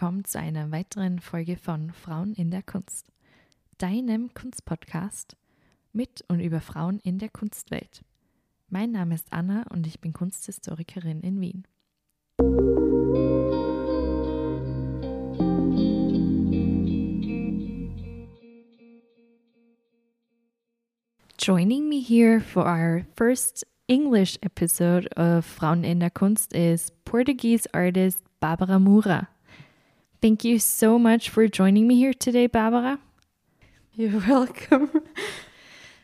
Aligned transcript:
willkommen 0.00 0.24
zu 0.24 0.38
einer 0.38 0.70
weiteren 0.70 1.18
Folge 1.18 1.58
von 1.58 1.92
Frauen 1.92 2.32
in 2.32 2.50
der 2.50 2.62
Kunst, 2.62 3.12
deinem 3.76 4.32
Kunstpodcast 4.32 5.36
mit 5.92 6.24
und 6.26 6.40
über 6.40 6.62
Frauen 6.62 7.00
in 7.00 7.18
der 7.18 7.28
Kunstwelt. 7.28 8.02
Mein 8.70 8.92
Name 8.92 9.14
ist 9.14 9.30
Anna 9.30 9.64
und 9.68 9.86
ich 9.86 10.00
bin 10.00 10.14
Kunsthistorikerin 10.14 11.20
in 11.20 11.42
Wien. 11.42 11.66
Joining 21.36 21.90
me 21.90 22.00
here 22.00 22.40
for 22.40 22.64
our 22.64 23.04
first 23.18 23.66
English 23.86 24.38
episode 24.40 25.06
of 25.18 25.44
Frauen 25.44 25.84
in 25.84 26.00
der 26.00 26.10
Kunst 26.10 26.54
is 26.54 26.90
Portuguese 27.04 27.68
artist 27.74 28.22
Barbara 28.40 28.78
Moura. 28.78 29.28
Thank 30.20 30.44
you 30.44 30.58
so 30.58 30.98
much 30.98 31.30
for 31.30 31.48
joining 31.48 31.86
me 31.88 31.96
here 31.96 32.12
today, 32.12 32.46
Barbara. 32.46 32.98
You're 33.94 34.20
welcome. 34.28 34.90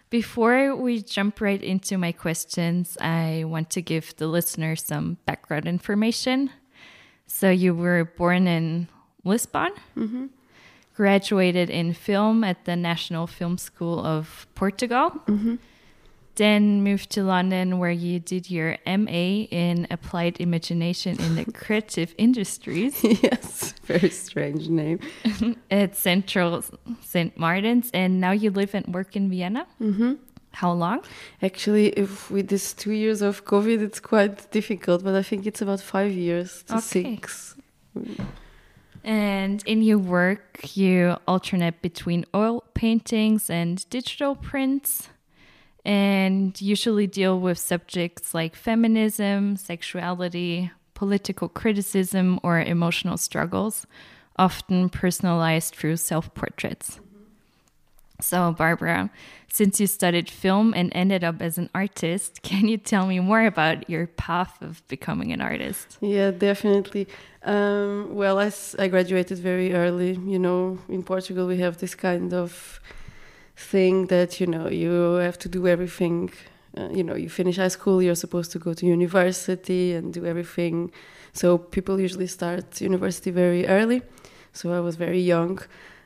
Before 0.09 0.75
we 0.75 1.03
jump 1.03 1.41
right 1.41 1.63
into 1.63 1.99
my 1.99 2.13
questions, 2.13 2.97
I 3.01 3.45
want 3.47 3.71
to 3.71 3.83
give 3.83 4.17
the 4.17 4.27
listener 4.27 4.77
some 4.77 5.19
background 5.27 5.67
information. 5.67 6.51
So, 7.27 7.51
you 7.51 7.75
were 7.75 8.05
born 8.17 8.47
in 8.47 8.89
Lisbon, 9.25 9.73
Mm-hmm. 9.97 10.27
graduated 10.95 11.69
in 11.69 11.93
film 11.93 12.45
at 12.45 12.65
the 12.65 12.77
National 12.77 13.27
Film 13.27 13.59
School 13.59 14.05
of 14.05 14.47
Portugal, 14.55 15.11
Mm-hmm. 15.27 15.57
Then 16.37 16.83
moved 16.83 17.11
to 17.11 17.23
London 17.23 17.79
where 17.79 17.91
you 17.91 18.19
did 18.21 18.51
your 18.51 18.77
MA 18.87 19.45
in 19.51 19.87
Applied 19.91 20.41
Imagination 20.41 21.19
in 21.21 21.35
the 21.35 21.45
Creative 21.53 22.15
Industries 22.19 23.03
yes, 23.03 23.75
very 23.85 24.11
strange 24.11 24.69
name. 24.69 25.01
at 25.71 25.97
Central 25.97 26.63
St. 27.03 27.37
Martin's, 27.39 27.91
and 27.93 28.21
now 28.21 28.33
you 28.33 28.51
live 28.51 28.75
and 28.75 28.87
work 28.95 29.17
in 29.17 29.29
Vienna. 29.31 29.67
Mm-hmm. 29.81 30.15
How 30.53 30.73
long? 30.73 31.01
Actually, 31.43 31.89
if 31.91 32.31
with 32.31 32.49
this 32.49 32.73
two 32.73 32.93
years 32.93 33.21
of 33.21 33.45
COVID, 33.45 33.83
it's 33.83 34.01
quite 34.01 34.51
difficult, 34.51 35.05
but 35.05 35.15
I 35.15 35.23
think 35.23 35.47
it's 35.47 35.61
about 35.61 35.81
five 35.81 36.13
years 36.13 36.63
to 36.69 36.77
Okay. 36.77 37.17
six. 37.17 37.55
And 39.05 39.63
in 39.67 39.83
your 39.83 39.99
work, 39.99 40.77
you 40.77 41.17
alternate 41.29 41.81
between 41.83 42.25
oil 42.35 42.65
paintings 42.75 43.49
and 43.51 43.89
digital 43.91 44.35
prints, 44.35 45.09
and 45.87 46.61
usually 46.61 47.07
deal 47.07 47.39
with 47.39 47.59
subjects 47.59 48.35
like 48.35 48.57
feminism, 48.57 49.57
sexuality, 49.57 50.73
political 50.95 51.49
criticism, 51.49 52.41
or 52.43 52.61
emotional 52.61 53.17
struggles, 53.17 53.87
often 54.37 54.89
personalized 54.89 55.77
through 55.77 55.97
self 55.97 56.35
portraits. 56.35 56.99
So, 58.21 58.53
Barbara, 58.53 59.11
since 59.47 59.79
you 59.79 59.87
studied 59.87 60.29
film 60.29 60.75
and 60.75 60.91
ended 60.93 61.23
up 61.23 61.41
as 61.41 61.57
an 61.57 61.71
artist, 61.73 62.43
can 62.43 62.67
you 62.67 62.79
tell 62.79 63.07
me 63.07 63.21
more 63.21 63.47
about 63.47 63.89
your 63.89 64.09
path 64.09 64.61
of 64.63 64.83
becoming 64.89 65.33
an 65.33 65.41
artist? 65.41 65.99
Yeah, 66.01 66.33
definitely. 66.33 67.07
Um, 67.45 68.13
well, 68.13 68.41
I 68.41 68.89
graduated 68.89 69.39
very 69.39 69.73
early. 69.73 70.15
You 70.15 70.41
know, 70.41 70.79
in 70.89 71.05
Portugal, 71.05 71.47
we 71.47 71.59
have 71.59 71.79
this 71.79 71.95
kind 71.95 72.35
of 72.35 72.81
thing 73.57 74.07
that, 74.07 74.41
you 74.41 74.47
know, 74.47 74.69
you 74.69 75.15
have 75.15 75.39
to 75.39 75.49
do 75.49 75.67
everything. 75.67 76.31
Uh, 76.77 76.89
you 76.91 77.03
know, 77.03 77.15
you 77.15 77.29
finish 77.29 77.57
high 77.57 77.69
school, 77.69 78.03
you're 78.03 78.15
supposed 78.15 78.53
to 78.53 78.59
go 78.59 78.75
to 78.75 78.85
university 78.87 79.95
and 79.95 80.13
do 80.13 80.27
everything. 80.27 80.93
So 81.33 81.59
people 81.59 81.99
usually 81.99 82.27
start 82.27 82.81
university 82.81 83.31
very 83.31 83.67
early. 83.67 84.03
So 84.53 84.73
I 84.73 84.81
was 84.81 84.97
very 84.97 85.21
young. 85.21 85.59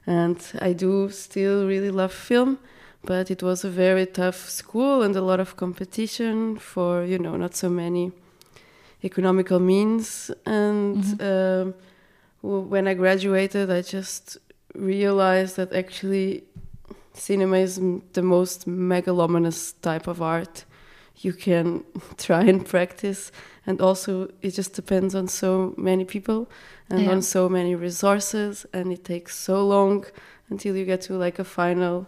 And 0.06 0.38
I 0.60 0.72
do 0.72 1.10
still 1.10 1.66
really 1.66 1.90
love 1.90 2.12
film, 2.12 2.58
but 3.04 3.30
it 3.30 3.42
was 3.42 3.64
a 3.64 3.70
very 3.70 4.06
tough 4.06 4.48
school 4.48 5.02
and 5.02 5.14
a 5.16 5.22
lot 5.22 5.40
of 5.40 5.56
competition 5.56 6.56
for, 6.56 7.04
you 7.04 7.18
know, 7.18 7.36
not 7.36 7.54
so 7.54 7.68
many 7.68 8.12
economical 9.02 9.58
means 9.60 10.30
and 10.46 10.98
um, 11.22 11.74
w- 12.42 12.66
when 12.68 12.86
i 12.86 12.94
graduated 12.94 13.70
i 13.70 13.80
just 13.80 14.36
realized 14.74 15.56
that 15.56 15.72
actually 15.72 16.44
cinema 17.20 17.56
is 17.58 17.78
m- 17.78 18.02
the 18.12 18.22
most 18.22 18.66
megalomanous 18.68 19.74
type 19.82 20.06
of 20.10 20.20
art 20.22 20.64
you 21.26 21.32
can 21.32 21.84
try 22.26 22.42
and 22.52 22.64
practice 22.64 23.30
and 23.66 23.80
also 23.80 24.10
it 24.42 24.52
just 24.58 24.72
depends 24.74 25.14
on 25.14 25.28
so 25.28 25.74
many 25.76 26.04
people 26.04 26.40
and 26.90 27.00
Yeah. 27.02 27.12
on 27.12 27.22
so 27.22 27.48
many 27.48 27.74
resources 27.88 28.66
and 28.72 28.92
it 28.92 29.02
takes 29.04 29.32
so 29.36 29.56
long 29.66 30.04
until 30.50 30.72
you 30.76 30.84
get 30.86 31.00
to 31.08 31.12
like 31.24 31.38
a 31.38 31.44
final 31.44 32.06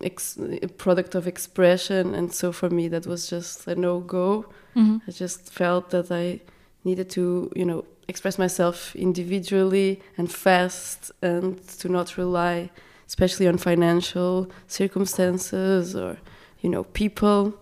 ex- 0.00 0.38
product 0.78 1.14
of 1.14 1.26
expression 1.26 2.14
and 2.14 2.32
so 2.32 2.52
for 2.52 2.70
me 2.70 2.88
that 2.88 3.06
was 3.06 3.30
just 3.30 3.66
a 3.66 3.74
no 3.74 4.00
go 4.00 4.44
Mhm. 4.76 5.00
I 5.08 5.10
just 5.10 5.52
felt 5.52 5.90
that 5.90 6.10
I 6.12 6.40
needed 6.84 7.08
to, 7.10 7.50
you 7.56 7.64
know, 7.64 7.84
express 8.08 8.38
myself 8.38 8.94
individually 8.96 10.00
and 10.18 10.30
fast 10.30 11.10
and 11.22 11.58
to 11.80 11.88
not 11.88 12.16
rely 12.16 12.70
especially 13.10 13.48
on 13.48 13.58
financial 13.58 14.48
circumstances 14.68 15.96
or, 15.96 16.16
you 16.60 16.70
know, 16.70 16.84
people. 16.84 17.52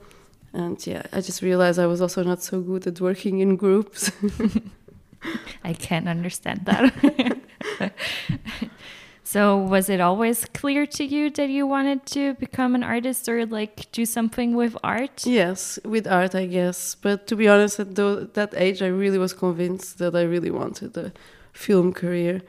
And 0.53 0.77
yeah, 0.87 1.05
I 1.11 1.23
just 1.23 1.41
realized 1.41 1.79
I 1.79 1.87
was 1.87 2.03
also 2.03 2.23
not 2.23 2.43
so 2.43 2.61
good 2.61 2.87
at 2.87 3.01
working 3.01 3.39
in 3.39 3.57
groups. 3.57 4.13
I 5.65 5.73
can't 5.73 6.07
understand 6.07 6.61
that. 6.67 6.85
so, 9.25 9.57
was 9.57 9.89
it 9.89 10.01
always 10.03 10.45
clear 10.45 10.85
to 10.99 11.03
you 11.03 11.31
that 11.31 11.49
you 11.49 11.67
wanted 11.67 12.05
to 12.17 12.35
become 12.35 12.75
an 12.75 12.85
artist 12.85 13.27
or 13.27 13.47
like 13.47 13.91
do 13.91 14.05
something 14.05 14.55
with 14.55 14.77
art? 14.85 15.25
yes, 15.25 15.79
with 15.83 16.07
art, 16.07 16.35
I 16.35 16.45
guess. 16.45 16.95
But 16.95 17.27
to 17.29 17.35
be 17.35 17.49
honest, 17.49 17.81
at 17.81 17.95
that 17.95 18.53
age, 18.55 18.83
I 18.83 18.89
really 18.89 19.19
was 19.19 19.33
convinced 19.33 19.97
that 19.97 20.15
I 20.15 20.25
really 20.25 20.51
wanted 20.51 20.95
a 20.99 21.11
film 21.55 21.95
career. 21.95 22.43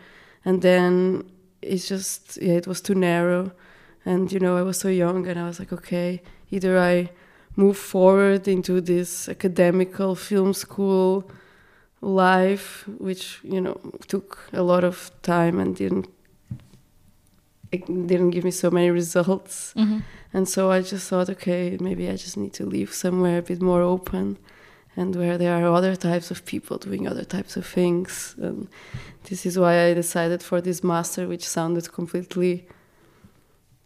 And 0.43 0.61
then 0.61 1.23
it's 1.61 1.87
just, 1.87 2.37
yeah, 2.41 2.53
it 2.53 2.67
was 2.67 2.81
too 2.81 2.95
narrow. 2.95 3.51
And, 4.05 4.31
you 4.31 4.39
know, 4.39 4.57
I 4.57 4.61
was 4.61 4.77
so 4.79 4.87
young 4.87 5.27
and 5.27 5.39
I 5.39 5.45
was 5.45 5.59
like, 5.59 5.73
okay, 5.73 6.21
either 6.51 6.79
I 6.79 7.09
move 7.55 7.77
forward 7.77 8.47
into 8.47 8.81
this 8.81 9.27
academical 9.27 10.15
film 10.15 10.53
school 10.53 11.29
life, 12.01 12.87
which, 12.97 13.39
you 13.43 13.59
know, 13.59 13.79
took 14.07 14.49
a 14.53 14.61
lot 14.63 14.83
of 14.83 15.11
time 15.21 15.59
and 15.59 15.75
didn't, 15.75 16.07
it 17.71 17.85
didn't 17.85 18.31
give 18.31 18.43
me 18.43 18.51
so 18.51 18.71
many 18.71 18.89
results. 18.89 19.73
Mhm. 19.75 20.01
And 20.33 20.47
so 20.47 20.71
I 20.71 20.81
just 20.81 21.09
thought, 21.09 21.29
okay, 21.29 21.77
maybe 21.79 22.07
I 22.07 22.15
just 22.15 22.37
need 22.37 22.53
to 22.53 22.65
leave 22.65 22.93
somewhere 22.93 23.39
a 23.39 23.41
bit 23.41 23.61
more 23.61 23.81
open 23.81 24.37
and 24.99 25.15
where 25.15 25.37
there 25.37 25.55
are 25.57 25.73
other 25.73 25.95
types 25.95 26.29
of 26.29 26.43
people 26.43 26.77
doing 26.77 27.07
other 27.07 27.23
types 27.23 27.55
of 27.55 27.65
things. 27.65 28.35
And 28.37 28.67
this 29.29 29.45
is 29.45 29.57
why 29.57 29.73
I 29.85 29.93
decided 29.93 30.43
for 30.43 30.59
this 30.59 30.83
master, 30.83 31.25
which 31.25 31.47
sounded 31.47 31.85
completely 31.99 32.67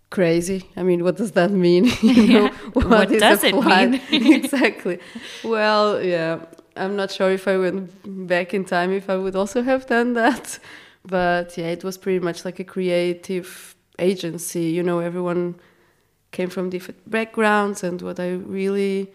crazy. 0.09 0.61
I 0.75 0.81
mean, 0.81 1.03
what 1.03 1.17
does 1.17 1.33
that 1.33 1.51
mean? 1.51 1.85
You 2.01 2.27
know. 2.33 2.47
What 2.73 3.11
is 3.11 3.21
does 3.21 3.43
it 3.43 3.55
mean? 3.55 4.01
exactly. 4.41 4.97
Well, 5.43 6.03
yeah, 6.03 6.39
I'm 6.75 6.95
not 6.95 7.11
sure 7.11 7.31
if 7.31 7.47
I 7.47 7.57
went 7.57 7.91
back 8.27 8.53
in 8.57 8.65
time 8.65 8.91
if 8.91 9.07
I 9.07 9.17
would 9.23 9.35
also 9.35 9.61
have 9.61 9.85
done 9.85 10.13
that. 10.13 10.59
But 11.05 11.57
yeah, 11.59 11.69
it 11.77 11.83
was 11.83 11.95
pretty 11.97 12.21
much 12.27 12.43
like 12.43 12.59
a 12.59 12.67
creative 12.75 13.75
agency. 13.99 14.65
You 14.77 14.81
know, 14.81 14.97
everyone 14.99 15.55
came 16.31 16.49
from 16.49 16.71
different 16.71 16.99
backgrounds, 17.07 17.83
and 17.83 18.01
what 18.01 18.19
I 18.19 18.29
really 18.59 19.13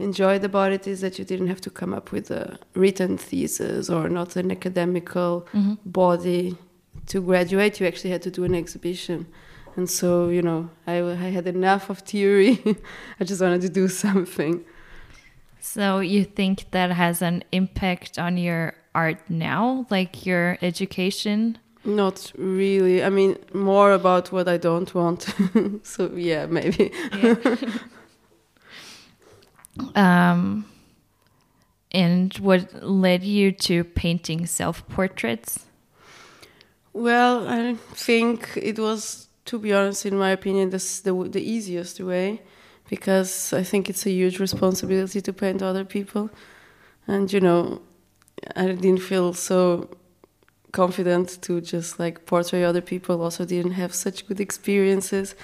enjoyed 0.00 0.44
about 0.44 0.72
it 0.72 0.86
is 0.86 1.00
that 1.00 1.18
you 1.18 1.24
didn't 1.24 1.48
have 1.48 1.60
to 1.62 1.70
come 1.70 1.92
up 1.94 2.12
with 2.12 2.30
a 2.30 2.58
written 2.74 3.16
thesis 3.18 3.88
or 3.90 4.08
not 4.08 4.36
an 4.36 4.50
academical 4.50 5.46
Mhm. 5.52 5.78
body 5.84 6.56
to 7.06 7.20
graduate. 7.20 7.80
You 7.80 7.86
actually 7.86 8.10
had 8.10 8.22
to 8.22 8.30
do 8.30 8.44
an 8.44 8.54
exhibition. 8.54 9.26
And 9.76 9.88
so, 9.88 10.28
you 10.28 10.42
know, 10.42 10.68
I, 10.86 10.94
I 11.00 11.30
had 11.30 11.46
enough 11.46 11.90
of 11.90 11.98
theory. 12.00 12.58
I 13.20 13.24
just 13.24 13.40
wanted 13.40 13.60
to 13.62 13.68
do 13.68 13.88
something. 14.06 14.64
So, 15.60 16.00
you 16.00 16.24
think 16.24 16.64
that 16.70 16.90
has 16.90 17.22
an 17.22 17.44
impact 17.52 18.18
on 18.18 18.36
your 18.38 18.72
art 18.94 19.18
now, 19.28 19.86
like 19.90 20.24
your 20.26 20.56
education? 20.62 21.58
Not 21.84 22.32
really. 22.36 23.02
I 23.04 23.10
mean, 23.10 23.36
more 23.54 23.92
about 23.92 24.32
what 24.32 24.48
I 24.48 24.56
don't 24.56 24.92
want. 24.94 25.26
so, 25.82 26.10
yeah, 26.16 26.46
maybe. 26.46 26.90
Um, 29.94 30.64
and 31.92 32.32
what 32.38 32.82
led 32.82 33.24
you 33.24 33.52
to 33.52 33.84
painting 33.84 34.46
self 34.46 34.86
portraits? 34.88 35.66
Well, 36.92 37.48
I 37.48 37.74
think 37.94 38.50
it 38.56 38.78
was, 38.78 39.28
to 39.46 39.58
be 39.58 39.72
honest, 39.72 40.06
in 40.06 40.16
my 40.16 40.30
opinion, 40.30 40.70
this 40.70 41.00
the 41.00 41.12
the 41.12 41.42
easiest 41.42 42.00
way, 42.00 42.42
because 42.88 43.52
I 43.52 43.62
think 43.62 43.88
it's 43.88 44.06
a 44.06 44.10
huge 44.10 44.38
responsibility 44.38 45.20
to 45.20 45.32
paint 45.32 45.62
other 45.62 45.84
people, 45.84 46.30
and 47.06 47.32
you 47.32 47.40
know, 47.40 47.80
I 48.56 48.66
didn't 48.66 49.02
feel 49.02 49.32
so 49.34 49.88
confident 50.72 51.42
to 51.42 51.60
just 51.60 51.98
like 51.98 52.26
portray 52.26 52.64
other 52.64 52.80
people. 52.80 53.22
Also 53.22 53.44
didn't 53.44 53.72
have 53.72 53.92
such 53.94 54.26
good 54.26 54.40
experiences. 54.40 55.34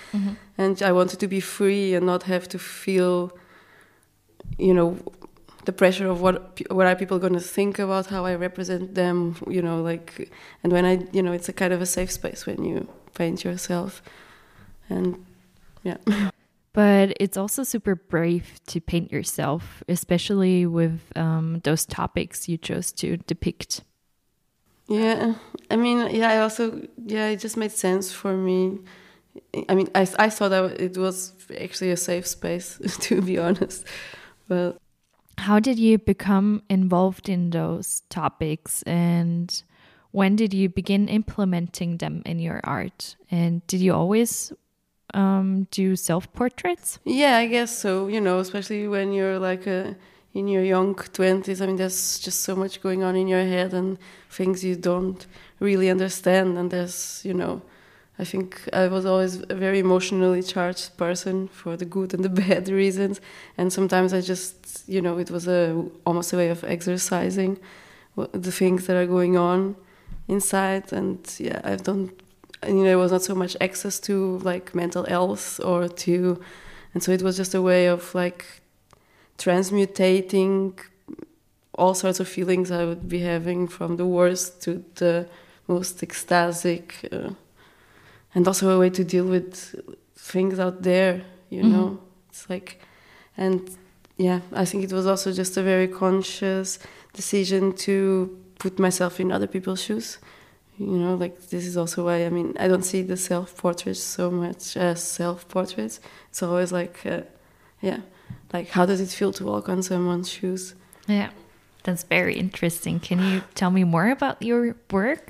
And 0.58 0.82
i 0.82 0.92
wanted 0.92 1.20
to 1.20 1.28
be 1.28 1.40
free 1.40 1.94
and 1.94 2.06
not 2.06 2.22
have 2.24 2.48
to 2.48 2.58
feel 2.58 3.36
you 4.58 4.74
know 4.74 4.96
the 5.64 5.72
pressure 5.72 6.08
of 6.08 6.20
what 6.20 6.60
what 6.70 6.86
are 6.86 6.94
people 6.94 7.18
going 7.18 7.32
to 7.32 7.40
think 7.40 7.78
about 7.78 8.06
how 8.06 8.24
i 8.24 8.34
represent 8.34 8.94
them 8.94 9.36
you 9.48 9.60
know 9.60 9.82
like 9.82 10.30
and 10.62 10.72
when 10.72 10.84
i 10.84 11.04
you 11.12 11.22
know 11.22 11.32
it's 11.32 11.48
a 11.48 11.52
kind 11.52 11.72
of 11.72 11.80
a 11.80 11.86
safe 11.86 12.10
space 12.10 12.46
when 12.46 12.64
you 12.64 12.88
paint 13.14 13.44
yourself 13.44 14.02
and 14.88 15.24
yeah 15.82 15.96
But 16.76 17.16
it's 17.18 17.38
also 17.38 17.62
super 17.62 17.94
brave 17.94 18.60
to 18.66 18.82
paint 18.82 19.10
yourself, 19.10 19.82
especially 19.88 20.66
with 20.66 21.00
um, 21.16 21.62
those 21.64 21.86
topics 21.86 22.50
you 22.50 22.58
chose 22.58 22.92
to 23.00 23.16
depict. 23.16 23.80
Yeah, 24.86 25.36
I 25.70 25.76
mean, 25.76 26.14
yeah, 26.14 26.28
I 26.28 26.38
also, 26.40 26.86
yeah, 27.02 27.28
it 27.28 27.40
just 27.40 27.56
made 27.56 27.72
sense 27.72 28.12
for 28.12 28.36
me. 28.36 28.80
I 29.70 29.74
mean, 29.74 29.88
I, 29.94 30.06
I 30.18 30.28
thought 30.28 30.50
that 30.50 30.78
it 30.78 30.98
was 30.98 31.32
actually 31.58 31.92
a 31.92 31.96
safe 31.96 32.26
space, 32.26 32.78
to 33.00 33.22
be 33.22 33.38
honest. 33.38 33.86
But 34.48 34.78
How 35.38 35.60
did 35.60 35.78
you 35.78 35.98
become 35.98 36.62
involved 36.70 37.28
in 37.28 37.50
those 37.50 38.02
topics 38.08 38.82
and 38.84 39.62
when 40.12 40.34
did 40.34 40.54
you 40.54 40.70
begin 40.70 41.08
implementing 41.08 41.98
them 41.98 42.22
in 42.24 42.38
your 42.38 42.60
art? 42.64 43.16
And 43.30 43.66
did 43.66 43.80
you 43.80 43.92
always 43.92 44.50
um, 45.12 45.66
do 45.70 45.94
self 45.96 46.32
portraits? 46.32 46.98
yeah, 47.04 47.36
I 47.36 47.46
guess 47.46 47.76
so, 47.76 48.08
you 48.08 48.20
know, 48.20 48.38
especially 48.38 48.88
when 48.88 49.12
you're 49.12 49.38
like 49.38 49.66
a, 49.66 49.94
in 50.32 50.48
your 50.48 50.64
young 50.64 50.94
20s. 50.94 51.60
I 51.60 51.66
mean, 51.66 51.76
there's 51.76 52.18
just 52.18 52.40
so 52.40 52.56
much 52.56 52.80
going 52.80 53.02
on 53.02 53.14
in 53.16 53.28
your 53.28 53.44
head 53.44 53.74
and 53.74 53.98
things 54.30 54.64
you 54.64 54.76
don't 54.76 55.26
really 55.60 55.90
understand. 55.90 56.58
And 56.58 56.70
there's, 56.70 57.22
you 57.24 57.34
know, 57.34 57.62
I 58.18 58.24
think 58.24 58.68
I 58.72 58.88
was 58.88 59.04
always 59.04 59.42
a 59.48 59.54
very 59.54 59.78
emotionally 59.78 60.42
charged 60.42 60.96
person 60.96 61.48
for 61.48 61.76
the 61.76 61.84
good 61.84 62.14
and 62.14 62.24
the 62.24 62.28
bad 62.44 62.68
reasons. 62.68 63.20
And 63.58 63.72
sometimes 63.72 64.14
I 64.14 64.20
just, 64.20 64.88
you 64.88 65.02
know, 65.02 65.18
it 65.18 65.30
was 65.30 65.46
a 65.46 65.84
almost 66.04 66.32
a 66.32 66.36
way 66.36 66.48
of 66.48 66.64
exercising 66.64 67.58
the 68.16 68.52
things 68.52 68.86
that 68.86 68.96
are 68.96 69.06
going 69.06 69.36
on 69.36 69.76
inside. 70.28 70.92
And 70.92 71.18
yeah, 71.38 71.76
done, 71.76 72.10
and, 72.62 72.78
you 72.78 72.84
know, 72.84 72.84
there 72.84 72.98
was 72.98 73.12
not 73.12 73.22
so 73.22 73.34
much 73.34 73.56
access 73.60 74.00
to 74.00 74.38
like 74.38 74.74
mental 74.74 75.04
health 75.04 75.60
or 75.62 75.88
to, 75.88 76.40
and 76.94 77.02
so 77.02 77.12
it 77.12 77.22
was 77.22 77.36
just 77.36 77.54
a 77.54 77.60
way 77.60 77.86
of 77.86 78.14
like 78.14 78.46
transmutating 79.38 80.78
all 81.74 81.92
sorts 81.92 82.20
of 82.20 82.28
feelings 82.28 82.70
I 82.70 82.84
would 82.86 83.08
be 83.08 83.20
having 83.20 83.68
from 83.68 83.96
the 83.96 84.06
worst 84.06 84.62
to 84.62 84.82
the 84.94 85.28
most 85.68 86.02
ecstatic, 86.02 87.06
uh, 87.12 87.30
and 88.36 88.46
also 88.46 88.64
a 88.70 88.78
way 88.78 88.90
to 88.90 89.02
deal 89.14 89.24
with 89.36 89.54
things 90.32 90.58
out 90.58 90.82
there. 90.82 91.12
You 91.50 91.62
Mhm. 91.64 91.70
know, 91.72 91.98
it's 92.30 92.44
like, 92.50 92.78
and 93.36 93.60
yeah, 94.18 94.40
I 94.62 94.64
think 94.64 94.84
it 94.84 94.92
was 94.92 95.06
also 95.06 95.32
just 95.32 95.56
a 95.56 95.62
very 95.62 95.88
conscious 95.88 96.78
decision 97.14 97.72
to 97.86 97.94
put 98.58 98.78
myself 98.78 99.18
in 99.20 99.32
other 99.32 99.46
people's 99.48 99.80
shoes. 99.86 100.18
You 100.78 100.98
know, 101.02 101.14
like 101.24 101.34
this 101.52 101.64
is 101.66 101.76
also 101.76 102.04
why 102.04 102.26
I 102.26 102.30
mean 102.36 102.48
I 102.64 102.68
don't 102.68 102.84
see 102.84 103.02
the 103.02 103.16
self 103.16 103.56
portraits 103.56 104.02
so 104.16 104.30
much 104.30 104.76
as 104.76 105.02
self 105.02 105.38
portraits. 105.48 106.00
It's 106.30 106.42
always 106.42 106.70
like, 106.80 106.96
uh, 107.06 107.22
yeah, 107.80 108.00
like 108.52 108.68
how 108.76 108.84
does 108.86 109.00
it 109.00 109.08
feel 109.18 109.32
to 109.32 109.44
walk 109.44 109.68
on 109.68 109.82
someone's 109.82 110.28
shoes? 110.28 110.74
Yeah, 111.08 111.30
that's 111.84 112.04
very 112.04 112.34
interesting. 112.34 113.00
Can 113.00 113.18
you 113.28 113.40
tell 113.54 113.70
me 113.70 113.84
more 113.84 114.10
about 114.10 114.36
your 114.42 114.74
work? 114.92 115.26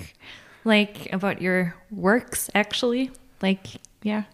Like 0.67 1.13
about 1.13 1.41
your 1.41 1.75
works, 1.91 2.51
actually? 2.55 3.11
Like, 3.41 3.67
yeah. 4.03 4.25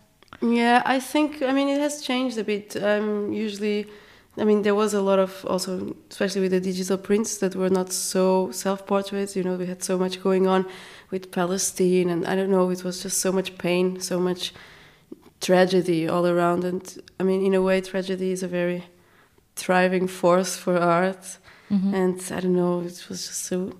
Yeah, 0.40 0.82
I 0.96 0.98
think 0.98 1.42
I 1.42 1.52
mean 1.52 1.68
it 1.68 1.80
has 1.80 2.02
changed 2.02 2.38
a 2.38 2.44
bit. 2.44 2.76
Um, 2.82 3.32
usually, 3.32 3.86
I 4.38 4.44
mean 4.44 4.62
there 4.62 4.74
was 4.74 4.94
a 4.94 5.00
lot 5.00 5.18
of 5.18 5.44
also, 5.46 5.94
especially 6.10 6.40
with 6.40 6.52
the 6.52 6.60
digital 6.60 6.96
prints 6.96 7.38
that 7.38 7.54
were 7.54 7.70
not 7.70 7.92
so 7.92 8.50
self-portraits. 8.50 9.36
You 9.36 9.44
know, 9.44 9.56
we 9.56 9.66
had 9.66 9.82
so 9.82 9.98
much 9.98 10.22
going 10.22 10.46
on 10.46 10.64
with 11.10 11.30
Palestine, 11.30 12.08
and 12.10 12.26
I 12.26 12.34
don't 12.34 12.50
know, 12.50 12.70
it 12.70 12.82
was 12.82 13.02
just 13.02 13.18
so 13.18 13.30
much 13.30 13.58
pain, 13.58 14.00
so 14.00 14.18
much 14.18 14.52
tragedy 15.40 16.08
all 16.08 16.26
around. 16.26 16.64
And 16.64 16.82
I 17.20 17.24
mean, 17.24 17.44
in 17.44 17.54
a 17.54 17.60
way, 17.60 17.80
tragedy 17.82 18.32
is 18.32 18.42
a 18.42 18.48
very 18.48 18.84
thriving 19.54 20.08
force 20.08 20.56
for 20.56 20.78
art. 20.78 21.38
Mhm. 21.70 21.94
And 21.94 22.18
I 22.36 22.40
don't 22.40 22.56
know, 22.56 22.80
it 22.80 23.06
was 23.08 23.26
just 23.28 23.44
so 23.44 23.72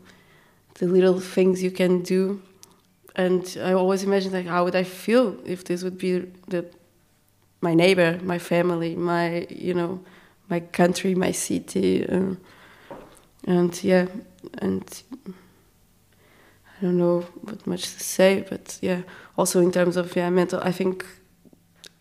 the 0.75 0.87
little 0.87 1.21
things 1.21 1.63
you 1.63 1.71
can 1.71 2.03
do. 2.03 2.43
And 3.15 3.57
I 3.63 3.73
always 3.73 4.03
imagine 4.05 4.33
like 4.33 4.47
how 4.47 4.65
would 4.65 4.77
I 4.77 4.85
feel 4.85 5.37
if 5.45 5.65
this 5.65 5.83
would 5.83 5.99
be 5.99 6.31
the 6.49 6.67
my 7.61 7.75
neighbor, 7.75 8.19
my 8.23 8.39
family, 8.39 8.97
my 8.97 9.47
you 9.49 9.75
know, 9.75 10.01
my 10.49 10.61
country, 10.61 11.15
my 11.15 11.33
city, 11.33 12.07
uh, 12.09 12.35
and 13.45 13.85
yeah, 13.85 14.07
and 14.59 15.03
I 15.29 16.83
don't 16.83 16.99
know 16.99 17.21
what 17.43 17.67
much 17.67 17.83
to 17.83 18.01
say, 18.01 18.45
but 18.49 18.79
yeah, 18.83 19.03
also 19.37 19.61
in 19.61 19.71
terms 19.71 19.97
of 19.97 20.15
yeah 20.17 20.31
mental, 20.31 20.61
I 20.63 20.73
think 20.73 21.07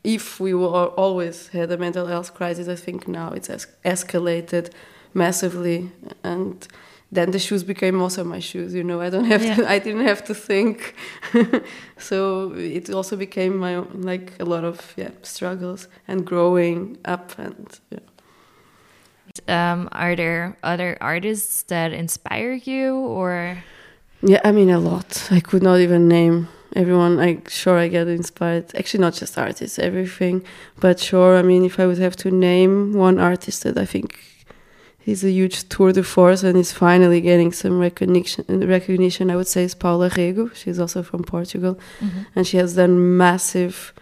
if 0.03 0.39
we 0.39 0.53
were 0.53 0.87
always 0.97 1.49
had 1.49 1.71
a 1.71 1.77
mental 1.77 2.07
health 2.07 2.33
crisis, 2.33 2.67
I 2.67 2.75
think 2.75 3.07
now 3.07 3.31
it's 3.33 3.49
es- 3.49 3.67
escalated 3.85 4.71
massively, 5.13 5.91
and 6.23 6.67
then 7.11 7.31
the 7.31 7.39
shoes 7.39 7.63
became 7.63 8.01
also 8.01 8.23
my 8.23 8.39
shoes. 8.39 8.73
You 8.73 8.83
know, 8.83 9.01
I 9.01 9.09
don't 9.09 9.25
have 9.25 9.41
to. 9.41 9.69
I 9.75 9.79
didn't 9.79 10.05
have 10.05 10.23
to 10.25 10.33
think, 10.33 10.95
so 11.97 12.53
it 12.53 12.89
also 12.89 13.15
became 13.15 13.57
my 13.57 13.75
own, 13.75 14.01
like 14.01 14.33
a 14.39 14.45
lot 14.45 14.63
of 14.63 14.93
yeah 14.95 15.11
struggles 15.21 15.87
and 16.07 16.25
growing 16.25 16.97
up 17.05 17.37
and 17.37 17.79
yeah. 17.89 17.99
Um, 19.47 19.87
are 19.93 20.15
there 20.15 20.57
other 20.61 20.97
artists 20.99 21.63
that 21.63 21.93
inspire 21.93 22.51
you 22.51 22.95
or 22.95 23.63
Yeah, 24.21 24.41
I 24.43 24.51
mean 24.51 24.69
a 24.69 24.79
lot. 24.79 25.29
I 25.31 25.39
could 25.39 25.63
not 25.63 25.79
even 25.79 26.07
name 26.07 26.49
everyone. 26.75 27.19
I 27.19 27.41
sure 27.47 27.77
I 27.77 27.87
get 27.87 28.07
inspired. 28.07 28.75
Actually, 28.75 29.01
not 29.01 29.13
just 29.13 29.37
artists, 29.37 29.79
everything. 29.79 30.43
But 30.79 30.99
sure, 30.99 31.37
I 31.37 31.43
mean, 31.43 31.63
if 31.63 31.79
I 31.79 31.85
would 31.85 31.97
have 31.99 32.15
to 32.17 32.31
name 32.31 32.93
one 32.93 33.19
artist 33.19 33.63
that 33.63 33.77
I 33.77 33.85
think 33.85 34.19
he's 35.01 35.23
a 35.23 35.31
huge 35.31 35.67
tour 35.69 35.91
de 35.91 36.03
force 36.03 36.43
and 36.43 36.57
is 36.57 36.71
finally 36.71 37.21
getting 37.21 37.51
some 37.51 37.79
recognition, 37.79 38.45
recognition, 38.67 39.31
I 39.31 39.35
would 39.35 39.47
say 39.47 39.63
is 39.63 39.75
Paula 39.75 40.09
Rego. 40.09 40.53
She's 40.55 40.79
also 40.79 41.03
from 41.03 41.23
Portugal, 41.23 41.79
mm-hmm. 41.99 42.21
and 42.35 42.47
she 42.47 42.57
has 42.57 42.75
done 42.75 43.17
massive. 43.17 43.93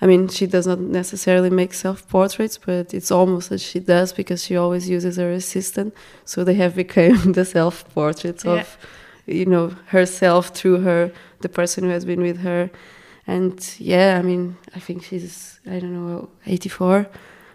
I 0.00 0.06
mean, 0.06 0.28
she 0.28 0.46
does 0.46 0.66
not 0.66 0.80
necessarily 0.80 1.50
make 1.50 1.72
self 1.74 2.08
portraits, 2.08 2.58
but 2.58 2.92
it's 2.92 3.10
almost 3.10 3.50
that 3.50 3.60
she 3.60 3.78
does 3.80 4.12
because 4.12 4.42
she 4.44 4.56
always 4.56 4.88
uses 4.88 5.16
her 5.16 5.30
assistant. 5.32 5.94
So 6.24 6.44
they 6.44 6.54
have 6.54 6.74
become 6.84 7.32
the 7.32 7.44
self 7.44 7.88
portraits 7.94 8.44
Yeah. 8.44 8.60
of, 8.60 8.78
you 9.26 9.46
know, 9.46 9.68
herself 9.86 10.48
through 10.48 10.80
her, 10.80 11.12
the 11.40 11.48
person 11.48 11.84
who 11.84 11.90
has 11.90 12.04
been 12.04 12.20
with 12.20 12.38
her. 12.40 12.70
And 13.26 13.74
yeah, 13.78 14.18
I 14.18 14.22
mean, 14.22 14.56
I 14.74 14.80
think 14.80 15.04
she's, 15.04 15.60
I 15.66 15.78
don't 15.78 15.94
know, 15.94 16.28
84. 16.46 17.06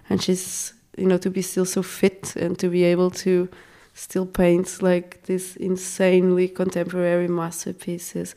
And 0.10 0.24
she's, 0.24 0.72
you 0.98 1.06
know, 1.08 1.18
to 1.18 1.30
be 1.30 1.42
still 1.42 1.66
so 1.66 1.82
fit 1.84 2.36
and 2.36 2.58
to 2.60 2.70
be 2.70 2.84
able 2.84 3.12
to 3.12 3.48
still 3.94 4.26
paint 4.26 4.82
like 4.82 5.24
these 5.24 5.56
insanely 5.58 6.48
contemporary 6.48 7.28
masterpieces. 7.28 8.36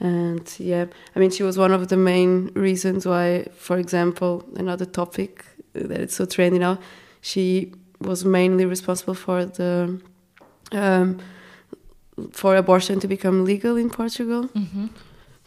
And 0.00 0.42
yeah, 0.58 0.86
I 1.14 1.18
mean, 1.18 1.30
she 1.30 1.42
was 1.42 1.56
one 1.58 1.72
of 1.72 1.88
the 1.88 1.96
main 1.96 2.50
reasons 2.54 3.06
why, 3.06 3.46
for 3.56 3.78
example, 3.78 4.44
another 4.56 4.84
topic 4.86 5.44
that 5.72 6.00
it's 6.00 6.14
so 6.16 6.26
trendy 6.26 6.58
now, 6.58 6.78
she 7.20 7.72
was 8.00 8.24
mainly 8.24 8.66
responsible 8.66 9.14
for 9.14 9.44
the 9.46 9.98
um, 10.72 11.18
for 12.32 12.56
abortion 12.56 13.00
to 13.00 13.08
become 13.08 13.44
legal 13.44 13.76
in 13.76 13.90
Portugal 13.90 14.48
Mhm. 14.54 14.88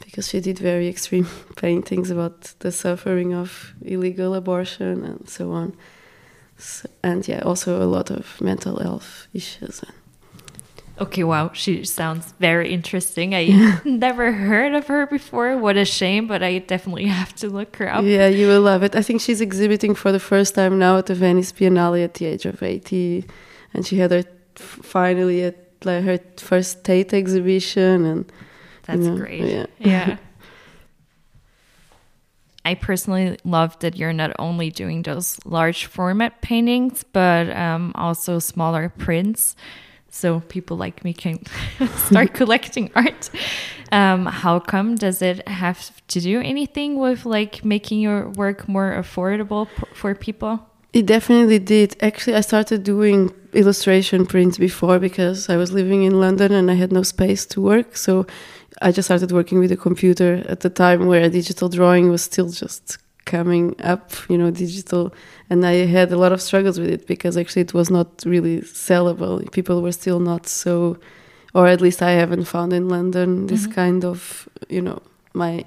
because 0.06 0.28
she 0.30 0.40
did 0.40 0.60
very 0.60 0.88
extreme 0.88 1.28
paintings 1.56 2.10
about 2.12 2.54
the 2.60 2.72
suffering 2.72 3.34
of 3.34 3.74
illegal 3.82 4.34
abortion 4.34 5.04
and 5.04 5.28
so 5.30 5.52
on. 5.52 5.74
So, 6.60 6.90
and 7.04 7.26
yeah, 7.28 7.40
also 7.40 7.82
a 7.82 7.88
lot 7.88 8.12
of 8.12 8.40
mental 8.42 8.80
health 8.80 9.28
issues. 9.34 9.82
Okay, 11.00 11.24
wow, 11.24 11.52
she 11.54 11.86
sounds 11.86 12.34
very 12.40 12.74
interesting. 12.74 13.34
I 13.34 13.80
never 13.86 14.34
heard 14.34 14.74
of 14.76 14.88
her 14.88 15.08
before. 15.08 15.58
What 15.58 15.78
a 15.78 15.86
shame, 15.86 16.28
but 16.28 16.44
I 16.44 16.60
definitely 16.60 17.06
have 17.20 17.34
to 17.38 17.48
look 17.50 17.78
her 17.78 17.92
up. 17.92 18.04
Yeah, 18.04 18.28
you 18.28 18.48
will 18.48 18.62
love 18.62 18.84
it. 18.84 18.96
I 18.96 19.02
think 19.02 19.22
she's 19.22 19.40
exhibiting 19.40 19.96
for 19.96 20.12
the 20.12 20.20
first 20.20 20.56
time 20.56 20.78
now 20.78 20.98
at 20.98 21.06
the 21.06 21.16
Venice 21.16 21.54
Biennale 21.54 22.04
at 22.04 22.16
the 22.16 22.26
age 22.26 22.46
of 22.46 22.62
80. 22.62 23.26
And 23.74 23.88
she 23.88 23.98
had 24.00 24.12
her 24.12 24.24
finally 24.56 25.44
at 25.44 25.56
like 25.86 26.04
her 26.04 26.20
first 26.36 26.84
Tate 26.84 27.14
exhibition. 27.14 28.04
And 28.04 28.32
That's 28.84 29.00
know, 29.00 29.16
great. 29.16 29.42
yeah. 29.42 29.66
yeah. 29.80 30.18
I 32.66 32.76
personally 32.76 33.38
love 33.44 33.80
that 33.80 33.96
you're 33.96 34.14
not 34.14 34.32
only 34.38 34.70
doing 34.70 35.04
those 35.04 35.40
large 35.46 35.86
format 35.86 36.42
paintings, 36.42 37.04
but 37.04 37.50
um, 37.56 37.94
also 37.96 38.40
smaller 38.40 38.90
prints. 38.90 39.56
so 40.12 40.42
people 40.42 40.76
like 40.76 41.04
me 41.04 41.14
can 41.14 41.40
start 41.96 42.34
collecting 42.42 42.92
art. 42.96 43.30
Um, 43.92 44.26
how 44.26 44.60
come? 44.60 44.96
Does 44.96 45.22
it 45.22 45.48
have 45.48 46.06
to 46.08 46.20
do 46.20 46.42
anything 46.42 47.00
with 47.00 47.26
like 47.26 47.64
making 47.64 48.02
your 48.02 48.30
work 48.30 48.68
more 48.68 48.94
affordable 48.94 49.68
for 49.94 50.14
people? 50.14 50.66
It 50.92 51.06
definitely 51.06 51.60
did. 51.60 51.96
Actually, 52.02 52.36
I 52.36 52.42
started 52.42 52.84
doing 52.84 53.32
illustration 53.54 54.26
prints 54.26 54.58
before 54.58 55.00
because 55.00 55.50
I 55.50 55.56
was 55.56 55.72
living 55.72 56.04
in 56.04 56.20
London 56.20 56.52
and 56.52 56.70
I 56.70 56.74
had 56.76 56.92
no 56.92 57.04
space 57.04 57.46
to 57.48 57.62
work. 57.62 57.96
So 57.96 58.26
I 58.82 58.92
just 58.92 59.08
started 59.08 59.32
working 59.32 59.60
with 59.60 59.72
a 59.72 59.78
computer 59.78 60.44
at 60.48 60.62
the 60.62 60.70
time 60.70 61.08
where 61.08 61.30
digital 61.30 61.70
drawing 61.70 62.10
was 62.10 62.24
still 62.24 62.50
just 62.50 62.98
coming 63.26 63.76
up, 63.82 64.12
you 64.30 64.38
know, 64.38 64.52
digital. 64.52 65.14
And 65.50 65.66
I 65.66 65.86
had 65.86 66.12
a 66.12 66.18
lot 66.18 66.32
of 66.32 66.42
struggles 66.42 66.80
with 66.80 66.90
it 66.90 67.06
because 67.06 67.38
actually 67.38 67.64
it 67.64 67.74
was 67.74 67.90
not 67.90 68.24
really 68.26 68.62
sellable. 68.62 69.52
People 69.52 69.82
were 69.82 69.92
still 69.92 70.20
not 70.20 70.48
so, 70.48 70.98
or 71.54 71.68
at 71.68 71.82
least 71.82 72.02
I 72.02 72.12
haven't 72.12 72.46
found 72.46 72.74
in 72.74 72.90
London 72.90 73.48
this 73.48 73.64
mm-hmm. 73.64 73.74
kind 73.74 74.06
of, 74.06 74.48
you 74.70 74.82
know, 74.82 75.02
my, 75.34 75.66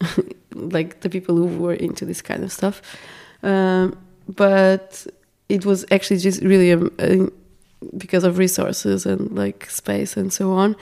like 0.54 1.00
the 1.00 1.10
people 1.10 1.36
who 1.36 1.46
were 1.58 1.74
into 1.74 2.04
this 2.04 2.22
kind 2.22 2.44
of 2.44 2.52
stuff. 2.52 2.82
Um, 3.42 3.96
but 4.28 5.06
it 5.48 5.64
was 5.64 5.84
actually 5.90 6.18
just 6.18 6.42
really 6.42 6.72
um, 6.72 6.92
uh, 6.98 7.26
because 7.96 8.24
of 8.24 8.38
resources 8.38 9.06
and 9.06 9.32
like 9.32 9.68
space 9.68 10.16
and 10.16 10.32
so 10.32 10.52
on. 10.52 10.76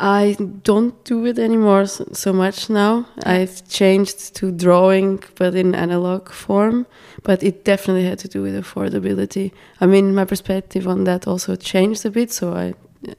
I 0.00 0.36
don't 0.62 1.04
do 1.04 1.26
it 1.26 1.38
anymore 1.38 1.86
so 1.86 2.32
much 2.32 2.70
now. 2.70 3.08
I've 3.24 3.68
changed 3.68 4.36
to 4.36 4.52
drawing, 4.52 5.24
but 5.34 5.56
in 5.56 5.74
analog 5.74 6.28
form. 6.28 6.86
But 7.24 7.42
it 7.42 7.64
definitely 7.64 8.04
had 8.04 8.20
to 8.20 8.28
do 8.28 8.42
with 8.42 8.54
affordability. 8.54 9.50
I 9.80 9.86
mean, 9.86 10.14
my 10.14 10.24
perspective 10.24 10.86
on 10.86 11.02
that 11.04 11.26
also 11.26 11.56
changed 11.56 12.06
a 12.06 12.10
bit. 12.10 12.30
So 12.30 12.54
I 12.54 12.74
uh, 13.08 13.14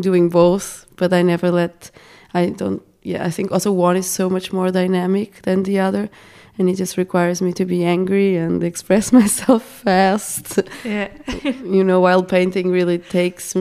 doing 0.00 0.28
both, 0.28 0.86
but 0.96 1.12
I 1.12 1.22
never 1.22 1.52
let. 1.52 1.92
I 2.32 2.46
don't. 2.50 2.82
Yeah, 3.02 3.24
I 3.24 3.30
think 3.30 3.52
also 3.52 3.70
one 3.70 3.96
is 3.96 4.10
so 4.10 4.28
much 4.28 4.52
more 4.52 4.72
dynamic 4.72 5.42
than 5.42 5.62
the 5.62 5.78
other 5.78 6.10
and 6.58 6.68
it 6.68 6.76
just 6.76 6.96
requires 6.96 7.42
me 7.42 7.52
to 7.52 7.64
be 7.64 7.84
angry 7.84 8.36
and 8.36 8.62
express 8.62 9.12
myself 9.20 9.62
fast. 9.62 10.60
Yeah. 10.84 11.08
you 11.44 11.82
know, 11.82 12.00
while 12.00 12.22
painting 12.22 12.70
really 12.70 12.98
takes 12.98 13.54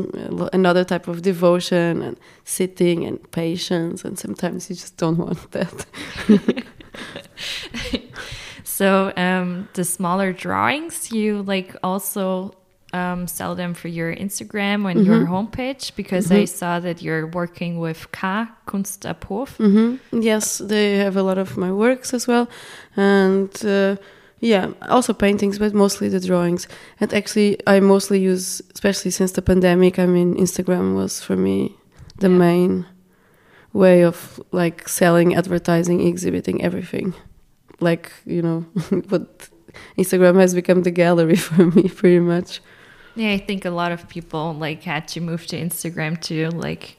another 0.54 0.84
type 0.84 1.08
of 1.08 1.22
devotion 1.22 2.02
and 2.02 2.20
sitting 2.44 3.06
and 3.06 3.20
patience, 3.32 4.06
and 4.06 4.18
sometimes 4.20 4.70
you 4.70 4.76
just 4.76 4.98
don't 4.98 5.18
want 5.18 5.52
that. 5.52 5.86
so 8.64 9.14
um, 9.18 9.68
the 9.74 9.84
smaller 9.84 10.32
drawings, 10.34 11.12
you 11.12 11.42
like 11.44 11.76
also 11.84 12.54
um, 12.94 13.28
sell 13.28 13.56
them 13.56 13.74
for 13.74 13.88
your 13.88 14.16
Instagram 14.16 14.86
and 14.86 15.00
mm 15.00 15.04
-hmm. 15.04 15.06
your 15.06 15.20
mm-hmm. 15.20 15.34
homepage 15.34 15.92
because 15.96 16.30
mm 16.30 16.36
-hmm. 16.36 16.44
I 16.44 16.46
saw 16.46 16.80
that 16.80 17.02
you're 17.02 17.28
working 17.32 17.82
with 17.82 18.08
K 18.12 18.48
Kunst 18.66 19.06
ab 19.06 19.26
Mm 19.30 19.76
-hmm. 19.76 20.24
Yes, 20.24 20.62
they 20.68 20.98
have 21.04 21.20
a 21.20 21.24
lot 21.24 21.38
of 21.38 21.58
my 21.58 21.72
works 21.72 22.14
as 22.14 22.26
well, 22.26 22.48
and 22.96 23.64
uh, 23.66 23.96
yeah, 24.40 24.72
also 24.82 25.14
paintings, 25.14 25.58
but 25.58 25.74
mostly 25.74 26.10
the 26.10 26.20
drawings. 26.20 26.68
And 27.00 27.14
actually, 27.14 27.58
I 27.66 27.80
mostly 27.80 28.20
use, 28.32 28.62
especially 28.74 29.12
since 29.12 29.34
the 29.34 29.42
pandemic. 29.42 29.98
I 29.98 30.06
mean, 30.06 30.36
Instagram 30.36 30.96
was 30.96 31.22
for 31.22 31.38
me 31.38 31.72
the 32.20 32.30
yeah. 32.30 32.38
main 32.38 32.86
way 33.72 34.06
of 34.06 34.40
like 34.52 34.90
selling, 34.90 35.36
advertising, 35.36 36.08
exhibiting 36.08 36.62
everything. 36.62 37.14
Like 37.80 38.12
you 38.26 38.42
know, 38.42 38.66
what 39.10 39.50
Instagram 39.98 40.36
has 40.40 40.54
become 40.54 40.84
the 40.84 40.92
gallery 40.92 41.38
for 41.48 41.66
me, 41.66 41.90
pretty 41.90 42.20
much. 42.20 42.62
Yeah, 43.16 43.32
I 43.32 43.38
think 43.38 43.66
a 43.66 43.70
lot 43.70 43.92
of 43.92 44.08
people 44.10 44.54
like 44.54 44.84
had 44.84 45.08
to 45.10 45.22
move 45.22 45.46
to 45.48 45.60
Instagram 45.60 46.20
to 46.22 46.50
like 46.50 46.98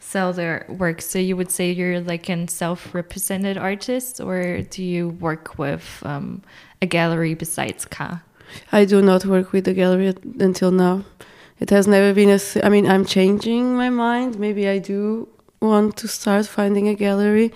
sell 0.00 0.32
their 0.32 0.66
work. 0.68 1.02
So 1.02 1.18
you 1.18 1.36
would 1.36 1.50
say 1.50 1.70
you're 1.72 2.00
like 2.00 2.28
a 2.28 2.48
self-represented 2.48 3.58
artist, 3.58 4.20
or 4.20 4.62
do 4.62 4.82
you 4.82 5.10
work 5.10 5.58
with 5.58 6.02
um, 6.04 6.42
a 6.80 6.86
gallery 6.86 7.34
besides 7.34 7.84
Ka? 7.84 8.22
I 8.72 8.84
do 8.84 9.02
not 9.02 9.24
work 9.24 9.52
with 9.52 9.68
a 9.68 9.74
gallery 9.74 10.14
until 10.40 10.70
now. 10.70 11.04
It 11.60 11.70
has 11.70 11.86
never 11.86 12.14
been 12.14 12.30
a. 12.30 12.40
I 12.64 12.68
mean, 12.68 12.86
I'm 12.86 13.04
changing 13.04 13.76
my 13.76 13.90
mind. 13.90 14.38
Maybe 14.38 14.68
I 14.68 14.78
do 14.78 15.28
want 15.60 15.96
to 15.98 16.08
start 16.08 16.46
finding 16.46 16.88
a 16.88 16.94
gallery. 16.94 17.52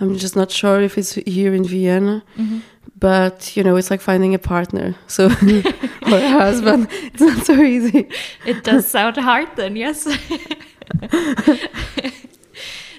I'm 0.00 0.16
just 0.16 0.36
not 0.36 0.50
sure 0.50 0.80
if 0.80 0.96
it's 0.98 1.14
here 1.14 1.54
in 1.54 1.64
Vienna. 1.64 2.22
Mm 2.36 2.46
-hmm 2.48 2.71
but 3.02 3.56
you 3.56 3.64
know 3.64 3.74
it's 3.74 3.90
like 3.90 4.00
finding 4.00 4.32
a 4.32 4.38
partner. 4.38 4.94
So 5.08 5.24
or 6.06 6.18
a 6.18 6.28
husband. 6.28 6.86
It's 6.90 7.20
not 7.20 7.44
so 7.44 7.60
easy. 7.60 8.08
It 8.46 8.62
does 8.62 8.86
sound 8.86 9.16
hard 9.16 9.48
then 9.56 9.76
yes. 9.76 10.06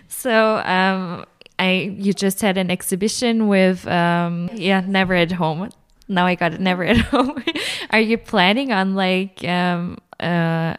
So 0.08 0.58
um 0.64 1.26
i 1.60 1.94
you 2.00 2.14
just 2.14 2.40
had 2.42 2.58
an 2.58 2.72
exhibition 2.72 3.48
with 3.48 3.86
um 3.88 4.50
yeah 4.54 4.82
never 4.82 5.14
at 5.16 5.32
home. 5.32 5.70
Now 6.08 6.26
i 6.26 6.36
got 6.36 6.54
it 6.54 6.60
never 6.60 6.84
at 6.84 6.98
home. 6.98 7.42
Are 7.90 8.00
you 8.02 8.18
planning 8.18 8.72
on 8.74 8.96
like 8.96 9.44
um 9.46 9.98
uh 10.20 10.76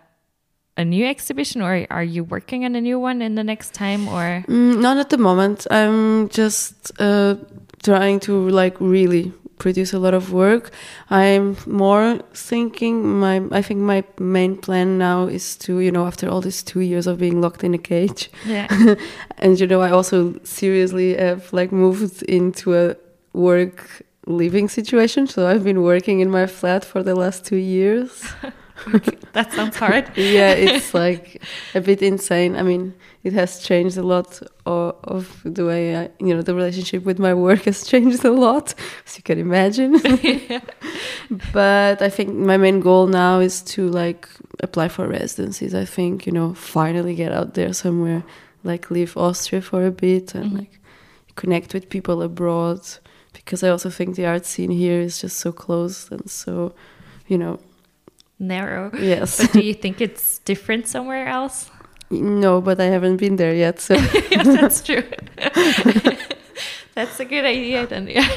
a 0.77 0.85
new 0.85 1.07
exhibition 1.07 1.63
or 1.63 1.87
are 1.91 2.03
you 2.03 2.25
working 2.25 2.65
on 2.65 2.75
a 2.75 2.81
new 2.81 2.99
one 2.99 3.23
in 3.23 3.37
the 3.37 3.45
next 3.45 3.75
time 3.75 4.09
or? 4.09 4.45
Mm, 4.49 4.81
not 4.81 4.97
at 4.97 5.11
the 5.11 5.19
moment. 5.19 5.67
I'm 5.71 6.29
just 6.31 6.91
uh, 7.01 7.37
trying 7.85 8.19
to 8.21 8.49
like 8.49 8.77
really 8.81 9.33
produce 9.59 9.93
a 9.93 9.99
lot 9.99 10.15
of 10.15 10.33
work. 10.33 10.71
I'm 11.11 11.57
more 11.67 12.19
thinking 12.35 13.07
my 13.21 13.43
I 13.51 13.63
think 13.63 13.81
my 13.81 14.05
main 14.19 14.57
plan 14.57 14.99
now 14.99 15.27
is 15.27 15.57
to, 15.65 15.81
you 15.81 15.93
know, 15.93 16.07
after 16.07 16.29
all 16.29 16.41
these 16.41 16.63
two 16.63 16.81
years 16.81 17.07
of 17.07 17.19
being 17.19 17.41
locked 17.41 17.63
in 17.65 17.75
a 17.75 17.79
cage. 17.79 18.31
Yeah. 18.45 18.67
and 19.39 19.61
you 19.61 19.67
know, 19.67 19.81
I 19.81 19.91
also 19.91 20.39
seriously 20.45 21.17
have 21.17 21.53
like 21.53 21.73
moved 21.73 22.23
into 22.23 22.75
a 22.75 22.97
work 23.33 24.03
living 24.27 24.69
situation. 24.69 25.27
So 25.27 25.47
I've 25.47 25.65
been 25.65 25.83
working 25.83 26.21
in 26.21 26.31
my 26.31 26.47
flat 26.47 26.85
for 26.85 27.03
the 27.03 27.15
last 27.15 27.45
two 27.45 27.57
years. 27.57 28.25
that 29.33 29.53
sounds 29.53 29.77
hard. 29.77 30.11
yeah, 30.17 30.53
it's 30.53 30.95
like 30.95 31.43
a 31.75 31.81
bit 31.81 32.03
insane. 32.03 32.57
I 32.57 32.63
mean, 32.63 32.95
it 33.23 33.33
has 33.33 33.61
changed 33.61 33.97
a 33.97 34.03
lot 34.03 34.43
of, 34.67 34.97
of, 35.05 35.41
the 35.45 35.65
way 35.65 35.97
I, 35.97 36.11
you 36.19 36.35
know, 36.35 36.43
the 36.43 36.55
relationship 36.55 37.05
with 37.05 37.19
my 37.19 37.35
work 37.35 37.63
has 37.63 37.87
changed 37.87 38.25
a 38.25 38.31
lot, 38.31 38.75
as 39.07 39.17
you 39.17 39.23
can 39.23 39.39
imagine. 39.39 40.01
yeah. 40.23 40.61
But 41.53 42.03
I 42.03 42.11
think 42.11 42.35
my 42.35 42.57
main 42.57 42.81
goal 42.81 43.07
now 43.07 43.41
is 43.41 43.63
to 43.63 43.89
like 43.89 44.29
apply 44.61 44.89
for 44.89 45.09
residencies. 45.09 45.75
I 45.75 45.85
think, 45.85 46.27
you 46.27 46.33
know, 46.33 46.55
finally 46.55 47.15
get 47.15 47.33
out 47.33 47.55
there 47.55 47.73
somewhere, 47.73 48.25
like 48.63 48.91
leave 48.91 49.17
Austria 49.17 49.63
for 49.63 49.87
a 49.87 49.91
bit 49.91 50.35
and 50.35 50.45
mm 50.45 50.51
-hmm. 50.51 50.59
like 50.59 50.81
connect 51.35 51.73
with 51.73 51.89
people 51.89 52.25
abroad. 52.25 52.81
Because 53.33 53.67
I 53.67 53.71
also 53.71 53.91
think 53.91 54.15
the 54.15 54.27
art 54.27 54.47
scene 54.47 54.73
here 54.73 55.01
is 55.05 55.23
just 55.23 55.39
so 55.39 55.53
close 55.53 56.15
and 56.15 56.31
so, 56.31 56.75
you 57.27 57.39
know, 57.39 57.59
narrow. 58.39 58.91
Yes. 58.99 59.41
But 59.41 59.53
do 59.53 59.61
you 59.61 59.75
think 59.75 60.01
it's 60.01 60.39
different 60.41 60.89
somewhere 60.89 61.27
else? 61.27 61.71
No, 62.11 62.61
but 62.61 62.81
I 62.81 62.85
haven't 62.85 63.17
been 63.17 63.37
there 63.37 63.55
yet. 63.55 63.81
So 63.81 63.95
yes, 64.31 64.47
that's 64.47 64.83
true. 64.83 65.05
that's 66.95 67.19
a 67.21 67.25
good 67.25 67.45
idea 67.45 67.87
then. 67.87 68.07
Yeah. 68.07 68.29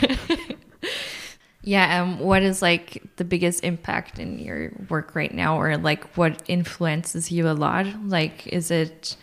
yeah. 1.62 2.02
Um. 2.02 2.20
What 2.20 2.44
is 2.44 2.62
like 2.62 3.04
the 3.18 3.26
biggest 3.26 3.64
impact 3.64 4.20
in 4.20 4.40
your 4.40 4.72
work 4.90 5.16
right 5.16 5.34
now, 5.34 5.60
or 5.60 5.78
like 5.78 6.18
what 6.18 6.42
influences 6.48 7.32
you 7.32 7.50
a 7.50 7.54
lot? 7.54 7.86
Like, 8.06 8.48
is 8.48 8.72
it 8.72 9.16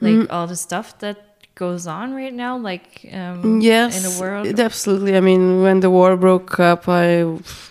like 0.00 0.14
mm. 0.14 0.26
all 0.30 0.46
the 0.46 0.56
stuff 0.56 0.98
that 0.98 1.26
goes 1.54 1.86
on 1.86 2.14
right 2.14 2.32
now 2.32 2.56
like 2.56 3.06
um, 3.12 3.60
yes 3.60 3.94
in 3.96 4.02
the 4.10 4.20
world 4.20 4.58
absolutely 4.58 5.14
i 5.14 5.20
mean 5.20 5.60
when 5.60 5.80
the 5.80 5.90
war 5.90 6.16
broke 6.16 6.58
up 6.58 6.88
i 6.88 7.22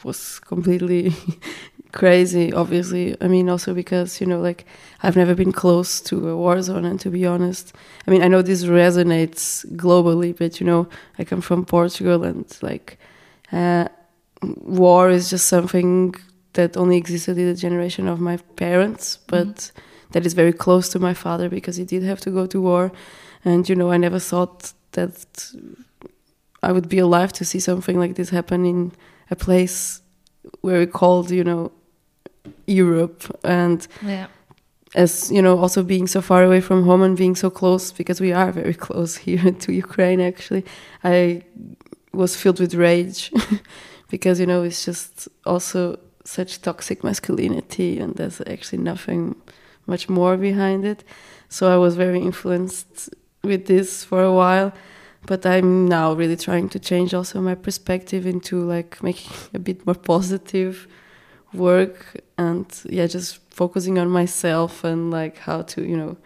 was 0.04 0.38
completely 0.40 1.12
crazy 1.92 2.54
obviously 2.54 3.16
i 3.20 3.28
mean 3.28 3.50
also 3.50 3.74
because 3.74 4.22
you 4.22 4.28
know 4.28 4.40
like 4.40 4.66
i've 5.02 5.16
never 5.16 5.34
been 5.34 5.52
close 5.52 6.00
to 6.00 6.30
a 6.30 6.36
war 6.36 6.62
zone 6.62 6.86
and 6.86 7.00
to 7.00 7.10
be 7.10 7.26
honest 7.26 7.74
i 8.08 8.12
mean 8.12 8.22
i 8.22 8.28
know 8.28 8.42
this 8.42 8.66
resonates 8.66 9.66
globally 9.76 10.36
but 10.38 10.60
you 10.60 10.68
know 10.68 10.88
i 11.18 11.24
come 11.24 11.42
from 11.42 11.66
portugal 11.66 12.24
and 12.24 12.58
like 12.62 13.00
uh, 13.52 13.88
war 14.42 15.10
is 15.10 15.32
just 15.32 15.48
something 15.48 16.14
that 16.54 16.78
only 16.78 16.98
existed 16.98 17.38
in 17.38 17.48
the 17.48 17.56
generation 17.56 18.08
of 18.08 18.20
my 18.20 18.38
parents 18.56 19.18
but 19.28 19.48
mm 19.48 19.54
-hmm. 19.54 20.12
that 20.12 20.26
is 20.26 20.34
very 20.34 20.54
close 20.54 20.90
to 20.90 21.00
my 21.00 21.14
father 21.14 21.50
because 21.50 21.80
he 21.82 21.86
did 21.86 22.04
have 22.04 22.22
to 22.22 22.32
go 22.32 22.46
to 22.46 22.62
war 22.62 22.92
and 23.44 23.68
you 23.68 23.76
know 23.76 23.92
i 23.92 23.98
never 23.98 24.20
thought 24.20 24.74
that 24.92 25.16
i 26.62 26.72
would 26.72 26.88
be 26.88 27.00
alive 27.02 27.32
to 27.32 27.44
see 27.46 27.60
something 27.60 28.02
like 28.02 28.14
this 28.14 28.30
happen 28.30 28.66
in 28.66 28.92
a 29.32 29.36
place 29.36 30.02
where 30.62 30.80
we 30.80 30.88
called 30.88 31.32
you 31.32 31.44
know 31.44 31.72
Europe 32.68 33.24
and 33.44 33.88
yeah. 34.04 34.28
as 34.96 35.32
you 35.32 35.42
know 35.42 35.58
also 35.58 35.84
being 35.84 36.08
so 36.08 36.22
far 36.22 36.44
away 36.44 36.62
from 36.62 36.84
home 36.84 37.02
and 37.02 37.18
being 37.18 37.36
so 37.36 37.50
close 37.50 37.92
because 37.92 38.22
we 38.22 38.32
are 38.32 38.52
very 38.52 38.74
close 38.88 39.18
here 39.18 39.52
to 39.52 39.74
Ukraine 39.74 40.22
actually 40.22 40.66
I 41.04 41.44
was 42.14 42.36
filled 42.36 42.60
with 42.60 42.74
rage 42.74 43.32
because 44.10 44.40
you 44.40 44.46
know 44.46 44.64
it's 44.64 44.86
just 44.86 45.28
also 45.46 46.00
such 46.30 46.62
toxic 46.62 47.04
masculinity, 47.04 48.00
and 48.00 48.16
there's 48.16 48.42
actually 48.42 48.80
nothing 48.80 49.36
much 49.88 50.08
more 50.10 50.38
behind 50.38 50.86
it. 50.86 51.04
So 51.50 51.72
I 51.74 51.78
was 51.78 51.96
very 51.96 52.22
influenced 52.22 53.10
with 53.44 53.66
this 53.66 54.04
for 54.04 54.24
a 54.24 54.34
while, 54.34 54.72
but 55.26 55.46
I'm 55.46 55.88
now 55.88 56.14
really 56.14 56.38
trying 56.38 56.70
to 56.70 56.80
change 56.80 57.14
also 57.14 57.42
my 57.42 57.56
perspective 57.56 58.28
into 58.28 58.62
like 58.62 59.02
making 59.02 59.32
a 59.54 59.60
bit 59.60 59.86
more 59.86 59.96
positive 59.96 60.88
work 61.54 62.22
and 62.38 62.66
yeah, 62.86 63.08
just 63.08 63.40
focusing 63.50 63.98
on 63.98 64.10
myself 64.10 64.84
and 64.84 65.12
like 65.12 65.38
how 65.40 65.62
to 65.64 65.84
you 65.84 65.98
know 65.98 66.18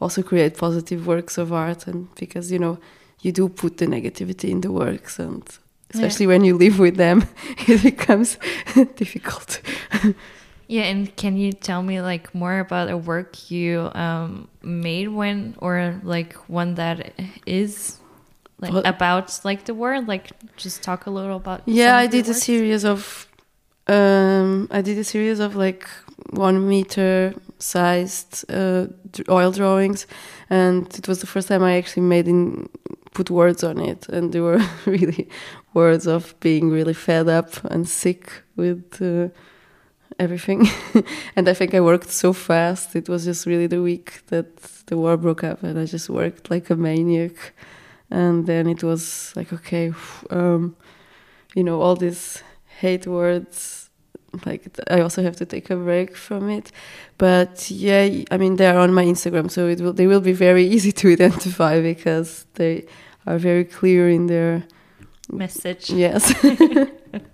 also 0.00 0.22
create 0.22 0.58
positive 0.58 1.06
works 1.06 1.38
of 1.38 1.52
art 1.52 1.86
and 1.86 2.12
because 2.16 2.50
you 2.50 2.58
know 2.58 2.78
you 3.20 3.32
do 3.32 3.48
put 3.48 3.78
the 3.78 3.86
negativity 3.86 4.50
in 4.50 4.60
the 4.60 4.70
works 4.70 5.18
and 5.18 5.58
especially 5.94 6.26
yeah. 6.26 6.32
when 6.32 6.44
you 6.44 6.56
live 6.56 6.78
with 6.78 6.96
them 6.96 7.24
it 7.68 7.82
becomes 7.82 8.38
difficult. 8.96 9.60
Yeah 10.66 10.82
and 10.82 11.14
can 11.16 11.36
you 11.36 11.52
tell 11.52 11.82
me 11.82 12.00
like 12.00 12.34
more 12.34 12.58
about 12.58 12.90
a 12.90 12.96
work 12.96 13.50
you 13.50 13.90
um, 13.94 14.48
made 14.62 15.08
when 15.08 15.54
or 15.58 16.00
like 16.02 16.32
one 16.48 16.74
that 16.74 17.12
is 17.46 17.98
like 18.58 18.84
about 18.84 19.40
like 19.44 19.64
the 19.64 19.74
war 19.74 20.00
like 20.00 20.30
just 20.56 20.82
talk 20.82 21.06
a 21.06 21.10
little 21.10 21.36
about 21.36 21.62
yeah 21.66 21.96
i 21.96 22.06
did 22.06 22.28
a 22.28 22.34
series 22.34 22.84
of 22.84 23.26
um, 23.88 24.68
i 24.70 24.80
did 24.80 24.98
a 24.98 25.04
series 25.04 25.40
of 25.40 25.56
like 25.56 25.88
one 26.30 26.68
meter 26.68 27.34
sized 27.58 28.44
uh, 28.50 28.86
oil 29.28 29.52
drawings 29.52 30.06
and 30.50 30.86
it 30.98 31.06
was 31.08 31.20
the 31.20 31.26
first 31.26 31.48
time 31.48 31.62
i 31.62 31.76
actually 31.76 32.02
made 32.02 32.28
in 32.28 32.68
put 33.14 33.30
words 33.30 33.62
on 33.62 33.78
it 33.78 34.08
and 34.08 34.32
they 34.32 34.40
were 34.40 34.60
really 34.86 35.28
words 35.74 36.06
of 36.06 36.38
being 36.40 36.70
really 36.70 36.94
fed 36.94 37.28
up 37.28 37.62
and 37.64 37.88
sick 37.88 38.42
with 38.56 39.00
uh, 39.00 39.28
everything. 40.18 40.68
And 41.36 41.48
i 41.48 41.54
think 41.54 41.74
i 41.74 41.80
worked 41.80 42.10
so 42.10 42.32
fast. 42.32 42.96
It 42.96 43.08
was 43.08 43.24
just 43.24 43.46
really 43.46 43.66
the 43.66 43.82
week 43.82 44.22
that 44.28 44.56
the 44.86 44.96
war 44.96 45.16
broke 45.16 45.44
up 45.44 45.62
and 45.62 45.78
i 45.78 45.84
just 45.84 46.08
worked 46.08 46.50
like 46.50 46.70
a 46.70 46.76
maniac. 46.76 47.36
And 48.10 48.46
then 48.46 48.66
it 48.66 48.82
was 48.82 49.32
like 49.36 49.52
okay 49.52 49.92
um, 50.30 50.76
you 51.54 51.64
know 51.64 51.80
all 51.80 51.96
these 51.96 52.42
hate 52.84 53.06
words 53.06 53.90
like 54.46 54.62
i 54.90 55.00
also 55.00 55.22
have 55.22 55.36
to 55.36 55.46
take 55.54 55.70
a 55.70 55.76
break 55.76 56.16
from 56.16 56.48
it. 56.58 56.72
But 57.18 57.70
yeah 57.70 58.24
i 58.30 58.36
mean 58.42 58.56
they're 58.56 58.78
on 58.78 58.92
my 59.00 59.04
instagram 59.04 59.50
so 59.50 59.60
it 59.68 59.80
will 59.80 59.92
they 59.92 60.08
will 60.12 60.24
be 60.32 60.36
very 60.48 60.64
easy 60.74 60.92
to 61.00 61.12
identify 61.12 61.74
because 61.92 62.46
they 62.54 62.74
are 63.26 63.38
very 63.38 63.64
clear 63.64 64.08
in 64.08 64.26
their 64.26 64.64
message. 65.30 65.90
Yes 65.90 66.22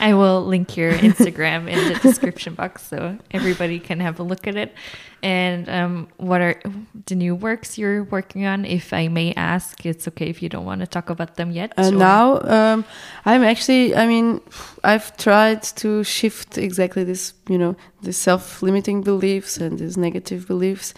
I 0.00 0.14
will 0.14 0.44
link 0.44 0.76
your 0.76 0.92
Instagram 0.92 1.68
in 1.68 1.92
the 1.92 1.98
description 2.00 2.54
box 2.54 2.86
so 2.86 3.18
everybody 3.30 3.78
can 3.78 4.00
have 4.00 4.20
a 4.20 4.22
look 4.22 4.46
at 4.46 4.56
it. 4.56 4.74
And 5.22 5.68
um, 5.68 6.08
what 6.18 6.40
are 6.40 6.60
the 7.06 7.14
new 7.14 7.34
works 7.34 7.78
you're 7.78 8.04
working 8.04 8.44
on? 8.44 8.64
If 8.64 8.92
I 8.92 9.08
may 9.08 9.32
ask, 9.34 9.84
it's 9.84 10.06
okay 10.08 10.28
if 10.28 10.42
you 10.42 10.48
don't 10.48 10.64
want 10.64 10.82
to 10.82 10.86
talk 10.86 11.10
about 11.10 11.36
them 11.36 11.50
yet. 11.50 11.72
Uh, 11.76 11.90
now, 11.90 12.40
um, 12.42 12.84
I'm 13.24 13.42
actually, 13.42 13.96
I 13.96 14.06
mean, 14.06 14.40
I've 14.84 15.16
tried 15.16 15.62
to 15.82 16.04
shift 16.04 16.58
exactly 16.58 17.02
this, 17.02 17.32
you 17.48 17.58
know, 17.58 17.76
the 18.02 18.12
self 18.12 18.62
limiting 18.62 19.02
beliefs 19.02 19.56
and 19.58 19.78
these 19.78 19.96
negative 19.96 20.46
beliefs. 20.46 20.94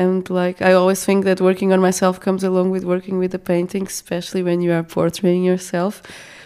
And 0.00 0.22
like, 0.30 0.58
I 0.68 0.72
always 0.72 1.04
think 1.04 1.24
that 1.24 1.40
working 1.40 1.72
on 1.72 1.80
myself 1.80 2.14
comes 2.26 2.42
along 2.42 2.70
with 2.70 2.84
working 2.84 3.16
with 3.18 3.32
the 3.32 3.38
painting, 3.52 3.84
especially 3.86 4.42
when 4.42 4.58
you 4.64 4.72
are 4.72 4.82
portraying 4.82 5.44
yourself 5.44 6.02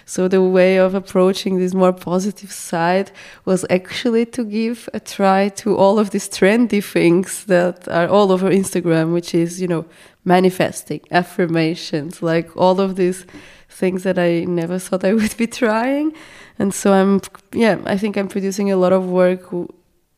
so 0.06 0.28
the 0.28 0.42
way 0.42 0.76
of 0.76 0.94
approaching 0.94 1.58
this 1.58 1.72
more 1.74 1.92
positive 1.92 2.52
side 2.52 3.10
was 3.44 3.64
actually 3.70 4.26
to 4.26 4.44
give 4.44 4.88
a 4.92 5.00
try 5.00 5.48
to 5.60 5.76
all 5.76 5.98
of 5.98 6.10
these 6.10 6.28
trendy 6.28 6.84
things 6.84 7.44
that 7.44 7.88
are 7.88 8.08
all 8.08 8.30
over 8.30 8.50
Instagram, 8.50 9.14
which 9.14 9.34
is, 9.34 9.60
you 9.60 9.68
know, 9.68 9.86
manifesting, 10.24 11.00
affirmations, 11.10 12.22
like 12.22 12.54
all 12.56 12.80
of 12.80 12.96
these 12.96 13.24
things 13.68 14.02
that 14.02 14.18
I 14.18 14.44
never 14.44 14.78
thought 14.78 15.04
I 15.04 15.14
would 15.20 15.36
be 15.38 15.46
trying. 15.46 16.12
And 16.58 16.74
so 16.74 16.92
I'm, 16.92 17.20
yeah, 17.52 17.78
I 17.86 17.96
think 17.96 18.16
I'm 18.16 18.28
producing 18.28 18.70
a 18.70 18.76
lot 18.76 18.92
of 18.92 19.08
work 19.08 19.50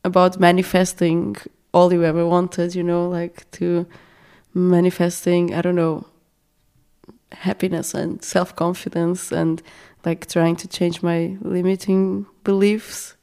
about 0.04 0.40
manifesting 0.40 1.36
all 1.76 1.92
you 1.92 2.02
ever 2.04 2.26
wanted, 2.26 2.74
you 2.74 2.82
know, 2.82 3.06
like 3.06 3.48
to 3.50 3.86
manifesting, 4.54 5.52
I 5.52 5.60
don't 5.60 5.74
know, 5.74 6.06
happiness 7.32 7.92
and 7.92 8.24
self 8.24 8.56
confidence 8.56 9.30
and 9.30 9.62
like 10.06 10.26
trying 10.26 10.56
to 10.56 10.68
change 10.68 11.02
my 11.02 11.36
limiting 11.42 12.24
beliefs. 12.44 13.16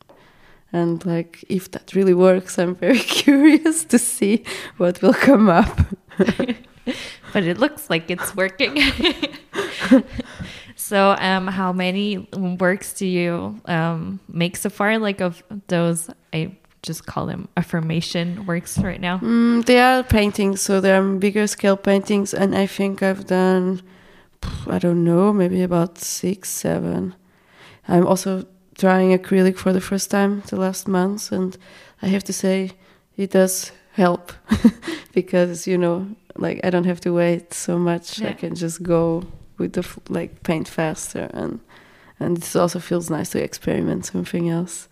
And 0.71 1.03
like 1.03 1.43
if 1.49 1.71
that 1.71 1.95
really 1.95 2.13
works, 2.13 2.59
I'm 2.59 2.75
very 2.75 2.99
curious 3.23 3.85
to 3.85 3.97
see 3.97 4.43
what 4.77 5.01
will 5.01 5.15
come 5.15 5.49
up. 5.49 5.75
but 7.33 7.43
it 7.43 7.57
looks 7.57 7.89
like 7.89 8.11
it's 8.11 8.35
working. 8.35 8.77
so, 10.75 11.15
um, 11.17 11.47
how 11.47 11.73
many 11.73 12.29
works 12.59 12.93
do 12.93 13.07
you 13.07 13.59
um, 13.65 14.19
make 14.27 14.57
so 14.57 14.69
far? 14.69 14.99
Like 14.99 15.21
of 15.21 15.41
those, 15.67 16.11
I 16.31 16.55
just 16.83 17.05
call 17.07 17.25
them 17.25 17.47
affirmation 17.57 18.45
works 18.45 18.77
right 18.77 19.01
now. 19.01 19.17
Mm, 19.17 19.65
they 19.65 19.79
are 19.79 20.03
paintings, 20.03 20.61
so 20.61 20.79
they 20.79 20.93
are 20.93 21.01
bigger 21.01 21.47
scale 21.47 21.77
paintings, 21.77 22.33
and 22.33 22.55
I 22.55 22.67
think 22.67 23.01
I've 23.01 23.25
done 23.25 23.81
I 24.67 24.79
don't 24.79 25.03
know, 25.03 25.33
maybe 25.33 25.61
about 25.61 25.97
six, 25.97 26.49
seven. 26.49 27.15
I'm 27.87 28.07
also 28.07 28.45
trying 28.77 29.17
acrylic 29.17 29.57
for 29.57 29.73
the 29.73 29.81
first 29.81 30.09
time 30.09 30.41
the 30.47 30.55
last 30.55 30.87
month, 30.87 31.31
and 31.31 31.57
I 32.01 32.07
have 32.07 32.23
to 32.25 32.33
say 32.33 32.71
it 33.17 33.31
does 33.31 33.71
help 33.93 34.33
because 35.13 35.67
you 35.67 35.77
know, 35.77 36.07
like 36.35 36.59
I 36.63 36.69
don't 36.69 36.85
have 36.85 37.01
to 37.01 37.13
wait 37.13 37.53
so 37.53 37.77
much. 37.77 38.19
Yeah. 38.19 38.29
I 38.29 38.33
can 38.33 38.55
just 38.55 38.83
go 38.83 39.23
with 39.57 39.73
the 39.73 39.87
like 40.09 40.43
paint 40.43 40.67
faster, 40.67 41.29
and 41.33 41.59
and 42.19 42.37
it 42.37 42.55
also 42.55 42.79
feels 42.79 43.09
nice 43.09 43.29
to 43.31 43.43
experiment 43.43 44.05
something 44.05 44.49
else. 44.49 44.87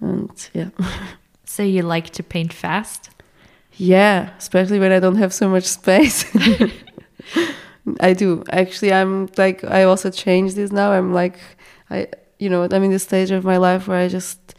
And 0.00 0.50
yeah. 0.54 0.70
so 1.44 1.62
you 1.62 1.82
like 1.82 2.10
to 2.10 2.22
paint 2.22 2.52
fast? 2.52 3.10
Yeah, 3.74 4.30
especially 4.38 4.80
when 4.80 4.92
I 4.92 5.00
don't 5.00 5.16
have 5.16 5.32
so 5.32 5.48
much 5.48 5.64
space. 5.64 6.24
I 8.00 8.12
do. 8.12 8.42
Actually, 8.50 8.92
I'm 8.92 9.28
like, 9.36 9.64
I 9.64 9.84
also 9.84 10.10
changed 10.10 10.56
this 10.56 10.72
now. 10.72 10.92
I'm 10.92 11.12
like, 11.12 11.38
I, 11.90 12.08
you 12.38 12.50
know, 12.50 12.64
I'm 12.64 12.82
in 12.82 12.90
the 12.90 12.98
stage 12.98 13.30
of 13.30 13.44
my 13.44 13.56
life 13.56 13.88
where 13.88 13.98
I 13.98 14.08
just 14.08 14.54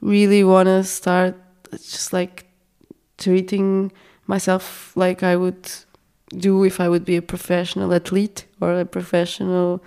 really 0.00 0.44
want 0.44 0.66
to 0.66 0.84
start 0.84 1.36
just 1.72 2.12
like 2.12 2.46
treating 3.18 3.92
myself 4.26 4.96
like 4.96 5.22
I 5.22 5.36
would 5.36 5.70
do 6.36 6.64
if 6.64 6.80
I 6.80 6.88
would 6.88 7.04
be 7.04 7.16
a 7.16 7.22
professional 7.22 7.92
athlete 7.92 8.46
or 8.60 8.80
a 8.80 8.84
professional, 8.84 9.82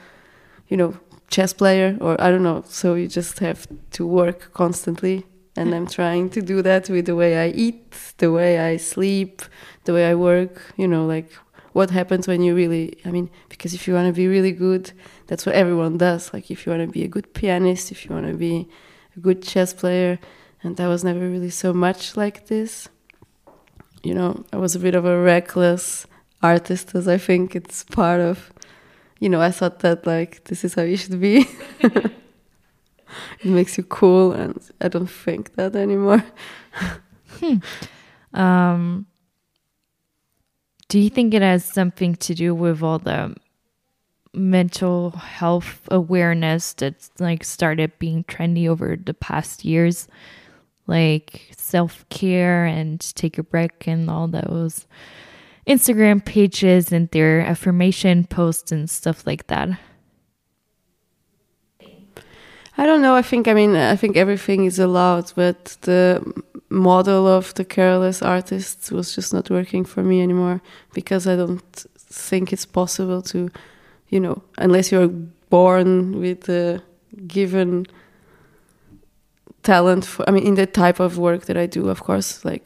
you 0.67 0.77
know, 0.77 0.97
chess 1.29 1.53
player 1.53 1.97
or 2.01 2.19
I 2.21 2.29
don't 2.31 2.43
know. 2.43 2.63
So 2.67 2.95
you 2.95 3.07
just 3.07 3.39
have 3.39 3.67
to 3.91 4.05
work 4.05 4.51
constantly. 4.53 5.25
And 5.55 5.69
hmm. 5.69 5.75
I'm 5.75 5.87
trying 5.87 6.29
to 6.31 6.41
do 6.41 6.61
that 6.61 6.89
with 6.89 7.05
the 7.05 7.15
way 7.15 7.37
I 7.37 7.49
eat, 7.49 7.95
the 8.17 8.31
way 8.31 8.59
I 8.59 8.77
sleep, 8.77 9.41
the 9.85 9.93
way 9.93 10.09
I 10.09 10.15
work, 10.15 10.73
you 10.77 10.87
know, 10.87 11.05
like 11.05 11.31
what 11.75 11.89
happens 11.89 12.25
when 12.25 12.41
you 12.41 12.55
really 12.55 12.97
i 13.03 13.11
mean 13.11 13.29
because 13.49 13.73
if 13.73 13.85
you 13.85 13.93
want 13.93 14.07
to 14.07 14.13
be 14.13 14.29
really 14.29 14.53
good 14.53 14.93
that's 15.27 15.45
what 15.45 15.53
everyone 15.55 15.97
does 15.97 16.31
like 16.31 16.49
if 16.49 16.65
you 16.65 16.71
want 16.71 16.81
to 16.81 16.87
be 16.87 17.03
a 17.03 17.07
good 17.15 17.33
pianist 17.33 17.91
if 17.91 18.05
you 18.05 18.15
want 18.15 18.25
to 18.25 18.33
be 18.33 18.65
a 19.17 19.19
good 19.19 19.43
chess 19.43 19.73
player 19.73 20.17
and 20.63 20.79
i 20.79 20.87
was 20.87 21.03
never 21.03 21.19
really 21.19 21.49
so 21.49 21.73
much 21.73 22.15
like 22.15 22.47
this 22.47 22.87
you 24.03 24.13
know 24.13 24.45
i 24.53 24.55
was 24.55 24.73
a 24.73 24.79
bit 24.79 24.95
of 24.95 25.03
a 25.03 25.19
reckless 25.19 26.07
artist 26.41 26.95
as 26.95 27.09
i 27.09 27.17
think 27.17 27.57
it's 27.57 27.83
part 27.83 28.21
of 28.21 28.53
you 29.19 29.29
know 29.29 29.41
i 29.41 29.51
thought 29.51 29.79
that 29.79 30.05
like 30.05 30.43
this 30.45 30.63
is 30.63 30.73
how 30.73 30.81
you 30.81 30.97
should 30.97 31.19
be 31.19 31.47
it 31.79 32.11
makes 33.43 33.77
you 33.77 33.83
cool 33.83 34.31
and 34.31 34.57
i 34.81 34.87
don't 34.87 35.09
think 35.09 35.53
that 35.55 35.75
anymore 35.75 36.23
hmm. 37.39 37.57
um 38.33 39.05
do 40.87 40.99
you 40.99 41.09
think 41.09 41.33
it 41.33 41.41
has 41.41 41.65
something 41.65 42.15
to 42.15 42.33
do 42.33 42.53
with 42.53 42.83
all 42.83 42.99
the 42.99 43.35
mental 44.33 45.11
health 45.11 45.87
awareness 45.89 46.73
that's 46.73 47.09
like 47.19 47.43
started 47.43 47.97
being 47.99 48.23
trendy 48.25 48.67
over 48.67 48.95
the 48.95 49.13
past 49.13 49.65
years? 49.65 50.07
Like 50.87 51.49
self 51.57 52.07
care 52.09 52.65
and 52.65 52.99
take 53.15 53.37
a 53.37 53.43
break 53.43 53.87
and 53.87 54.09
all 54.09 54.27
those 54.27 54.85
Instagram 55.67 56.23
pages 56.23 56.91
and 56.91 57.09
their 57.09 57.41
affirmation 57.41 58.25
posts 58.25 58.71
and 58.71 58.89
stuff 58.89 59.25
like 59.25 59.47
that. 59.47 59.69
I 62.77 62.85
don't 62.85 63.01
know. 63.01 63.15
I 63.15 63.21
think 63.21 63.47
I 63.47 63.53
mean 63.53 63.75
I 63.75 63.95
think 63.95 64.17
everything 64.17 64.65
is 64.65 64.79
allowed, 64.79 65.31
but 65.35 65.77
the 65.81 66.21
model 66.69 67.25
of 67.27 67.53
the 67.53 67.63
careless 67.63 68.21
artists 68.21 68.91
was 68.91 69.15
just 69.15 69.33
not 69.33 69.49
working 69.49 69.85
for 69.85 70.03
me 70.03 70.21
anymore 70.21 70.61
because 70.93 71.25
I 71.25 71.35
don't 71.35 71.85
think 71.97 72.51
it's 72.51 72.65
possible 72.65 73.21
to, 73.21 73.49
you 74.09 74.19
know, 74.19 74.41
unless 74.57 74.91
you're 74.91 75.07
born 75.49 76.19
with 76.19 76.49
a 76.49 76.81
given 77.27 77.85
talent 79.73 80.03
for 80.05 80.21
i 80.29 80.31
mean 80.31 80.45
in 80.49 80.55
the 80.55 80.65
type 80.83 80.99
of 81.05 81.17
work 81.17 81.41
that 81.47 81.57
i 81.63 81.65
do 81.77 81.89
of 81.93 81.99
course 82.07 82.29
like 82.51 82.65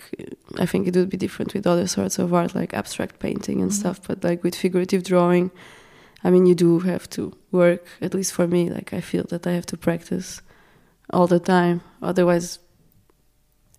i 0.63 0.65
think 0.71 0.81
it 0.87 0.95
would 0.97 1.09
be 1.09 1.17
different 1.25 1.53
with 1.53 1.65
other 1.73 1.87
sorts 1.87 2.19
of 2.19 2.33
art 2.33 2.51
like 2.61 2.71
abstract 2.81 3.15
painting 3.25 3.57
and 3.63 3.71
Mhm. 3.71 3.79
stuff 3.81 3.97
but 4.07 4.17
like 4.29 4.39
with 4.45 4.55
figurative 4.55 5.01
drawing 5.11 5.45
i 6.25 6.29
mean 6.33 6.45
you 6.49 6.55
do 6.55 6.79
have 6.91 7.05
to 7.15 7.21
work 7.51 7.81
at 8.05 8.13
least 8.13 8.31
for 8.37 8.47
me 8.47 8.61
like 8.77 8.89
i 8.99 9.01
feel 9.01 9.25
that 9.29 9.43
i 9.47 9.51
have 9.57 9.65
to 9.71 9.77
practice 9.77 10.41
all 11.15 11.27
the 11.27 11.39
time 11.39 11.77
otherwise 12.01 12.59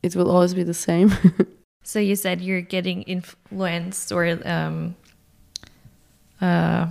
it 0.03 0.17
will 0.17 0.31
always 0.35 0.55
be 0.55 0.65
the 0.65 0.81
same 0.89 1.09
So 1.83 1.99
you 1.99 2.15
said 2.17 2.41
you're 2.47 2.67
getting 2.77 3.03
influenced 3.17 4.13
or 4.13 4.23
um, 4.45 4.95
uh, 6.41 6.87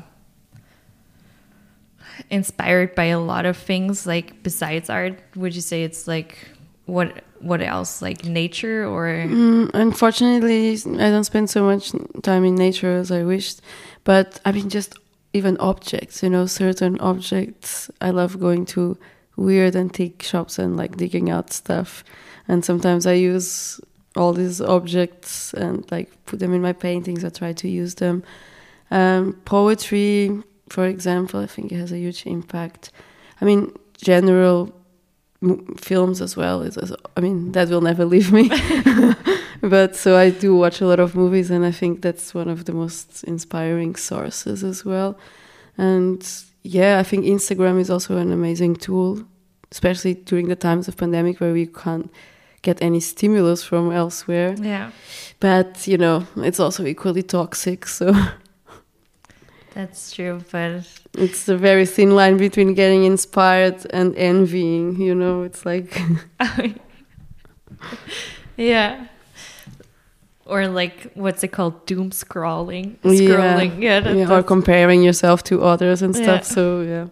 inspired 2.29 2.95
by 2.95 3.05
a 3.05 3.19
lot 3.19 3.45
of 3.45 3.57
things. 3.57 4.05
Like 4.05 4.43
besides 4.43 4.89
art, 4.89 5.19
would 5.35 5.55
you 5.55 5.61
say 5.61 5.83
it's 5.83 6.07
like 6.07 6.37
what 6.85 7.23
what 7.39 7.61
else? 7.61 8.01
Like 8.01 8.25
nature 8.25 8.85
or 8.85 9.07
Mm, 9.07 9.71
unfortunately, 9.73 10.71
I 10.73 11.09
don't 11.09 11.23
spend 11.23 11.49
so 11.49 11.63
much 11.63 11.91
time 12.23 12.43
in 12.43 12.55
nature 12.55 12.97
as 12.97 13.11
I 13.11 13.23
wished. 13.23 13.61
But 14.03 14.39
I 14.45 14.51
mean, 14.51 14.69
just 14.69 14.95
even 15.33 15.57
objects, 15.57 16.23
you 16.23 16.29
know, 16.29 16.45
certain 16.45 16.99
objects. 16.99 17.89
I 18.01 18.09
love 18.09 18.39
going 18.39 18.65
to 18.67 18.97
weird 19.35 19.75
antique 19.75 20.21
shops 20.21 20.59
and 20.59 20.75
like 20.75 20.97
digging 20.97 21.29
out 21.29 21.53
stuff. 21.53 22.03
And 22.47 22.65
sometimes 22.65 23.05
I 23.05 23.13
use 23.13 23.79
all 24.15 24.33
these 24.33 24.59
objects 24.59 25.53
and 25.53 25.89
like 25.91 26.09
put 26.25 26.39
them 26.39 26.53
in 26.53 26.61
my 26.61 26.73
paintings 26.73 27.23
or 27.23 27.29
try 27.29 27.53
to 27.53 27.69
use 27.69 27.95
them. 27.95 28.23
Um, 28.91 29.39
poetry, 29.45 30.41
for 30.69 30.85
example, 30.85 31.39
I 31.39 31.47
think 31.47 31.71
it 31.71 31.77
has 31.77 31.91
a 31.91 31.97
huge 31.97 32.25
impact. 32.25 32.91
I 33.41 33.45
mean, 33.45 33.71
general 33.97 34.73
films 35.77 36.21
as 36.21 36.35
well. 36.35 36.61
Is, 36.61 36.77
is- 36.77 36.93
I 37.17 37.21
mean, 37.21 37.51
that 37.53 37.69
will 37.69 37.81
never 37.81 38.05
leave 38.05 38.31
me. 38.31 38.49
but 39.61 39.95
so 39.95 40.17
I 40.17 40.29
do 40.29 40.55
watch 40.55 40.81
a 40.81 40.85
lot 40.87 40.99
of 40.99 41.15
movies, 41.15 41.49
and 41.51 41.65
I 41.65 41.71
think 41.71 42.01
that's 42.01 42.33
one 42.33 42.49
of 42.49 42.65
the 42.65 42.73
most 42.73 43.23
inspiring 43.23 43.95
sources 43.95 44.63
as 44.63 44.83
well. 44.85 45.17
And 45.77 46.27
yeah, 46.63 46.99
I 46.99 47.03
think 47.03 47.25
Instagram 47.25 47.79
is 47.79 47.89
also 47.89 48.17
an 48.17 48.31
amazing 48.31 48.75
tool, 48.75 49.23
especially 49.71 50.13
during 50.15 50.47
the 50.49 50.55
times 50.55 50.87
of 50.87 50.97
pandemic 50.97 51.39
where 51.39 51.53
we 51.53 51.65
can't 51.67 52.11
get 52.61 52.81
any 52.81 52.99
stimulus 52.99 53.63
from 53.63 53.91
elsewhere. 53.91 54.53
yeah, 54.59 54.91
But 55.39 55.87
you 55.87 55.97
know, 55.97 56.27
it's 56.37 56.59
also 56.59 56.85
equally 56.85 57.23
toxic. 57.23 57.85
So 57.87 58.13
that's 59.73 60.11
true. 60.11 60.41
But 60.51 60.87
it's 61.17 61.47
a 61.47 61.57
very 61.57 61.85
thin 61.85 62.11
line 62.11 62.37
between 62.37 62.73
getting 62.73 63.03
inspired 63.05 63.85
and 63.91 64.15
envying. 64.15 64.99
You 65.01 65.15
know, 65.15 65.43
it's 65.43 65.65
like 65.65 65.99
yeah. 68.57 69.05
Or 70.45 70.67
like 70.67 71.11
what's 71.13 71.43
it 71.43 71.49
called? 71.49 71.85
Doom 71.85 72.09
scrolling. 72.11 72.95
Yeah. 73.03 73.11
Scrolling. 73.11 73.81
Yeah. 73.81 73.99
that- 73.99 74.15
yeah, 74.15 74.31
or 74.31 74.43
comparing 74.43 75.03
yourself 75.03 75.43
to 75.45 75.61
others 75.63 76.01
and 76.01 76.15
Yeah. 76.15 76.23
stuff. 76.23 76.43
So 76.45 76.81
yeah. 76.81 77.07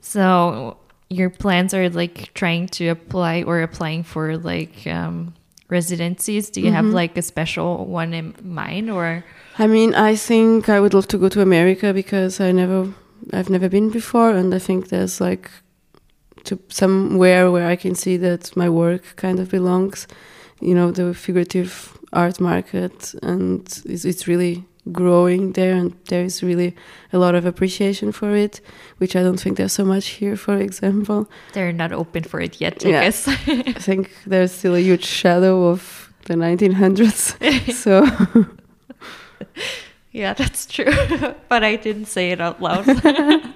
So 0.00 0.76
your 1.08 1.30
plans 1.30 1.74
are 1.74 1.88
like 1.90 2.32
trying 2.34 2.66
to 2.68 2.88
apply 2.88 3.42
or 3.44 3.62
applying 3.62 4.02
for 4.02 4.36
like 4.36 4.86
um, 4.86 5.34
residencies. 5.72 6.50
Do 6.50 6.60
you 6.60 6.72
have 6.72 6.84
Mhm. 6.86 6.94
like 7.02 7.18
a 7.18 7.22
special 7.22 7.86
one 8.02 8.14
in 8.14 8.34
mind 8.44 8.90
or? 8.90 9.24
I 9.58 9.66
mean, 9.66 9.94
I 9.94 10.16
think 10.16 10.68
I 10.68 10.78
would 10.80 10.94
love 10.94 11.06
to 11.08 11.18
go 11.18 11.28
to 11.28 11.40
America 11.42 11.92
because 11.92 12.40
I 12.48 12.52
never, 12.52 12.88
I've 13.32 13.50
never 13.50 13.68
been 13.68 13.90
before, 13.90 14.30
and 14.38 14.54
I 14.54 14.58
think 14.60 14.88
there's 14.88 15.20
like 15.20 15.50
to 16.44 16.58
somewhere 16.68 17.50
where 17.50 17.68
I 17.72 17.76
can 17.76 17.94
see 17.94 18.16
that 18.18 18.56
my 18.56 18.68
work 18.68 19.02
kind 19.16 19.38
of 19.40 19.48
belongs. 19.48 20.06
You 20.60 20.74
know, 20.74 20.92
the 20.92 21.14
figurative 21.14 21.72
art 22.12 22.40
market, 22.40 23.14
and 23.22 23.60
it's, 23.86 24.04
it's 24.04 24.28
really 24.28 24.64
growing 24.90 25.52
there, 25.52 25.76
and 25.76 25.94
there 26.08 26.24
is 26.24 26.42
really 26.42 26.74
a 27.12 27.18
lot 27.18 27.36
of 27.36 27.46
appreciation 27.46 28.10
for 28.10 28.34
it, 28.34 28.60
which 28.98 29.14
I 29.14 29.22
don't 29.22 29.38
think 29.38 29.56
there's 29.56 29.72
so 29.72 29.84
much 29.84 30.06
here. 30.18 30.34
For 30.36 30.56
example, 30.56 31.30
They're 31.52 31.72
not 31.72 31.92
open 31.92 32.24
for 32.24 32.40
it 32.40 32.60
yet, 32.60 32.84
I 32.84 32.88
Yeah. 32.88 33.04
guess. 33.04 33.28
I 33.28 33.72
think 33.78 34.10
there's 34.26 34.50
still 34.52 34.74
a 34.74 34.80
huge 34.80 35.04
shadow 35.04 35.68
of 35.68 36.12
the 36.26 36.34
1900s. 36.34 37.36
so. 37.74 38.04
yeah, 40.10 40.34
that's 40.34 40.66
true. 40.66 40.90
but 41.48 41.62
I 41.62 41.76
didn't 41.76 42.06
say 42.06 42.32
it 42.32 42.40
out 42.40 42.60
loud. 42.60 42.84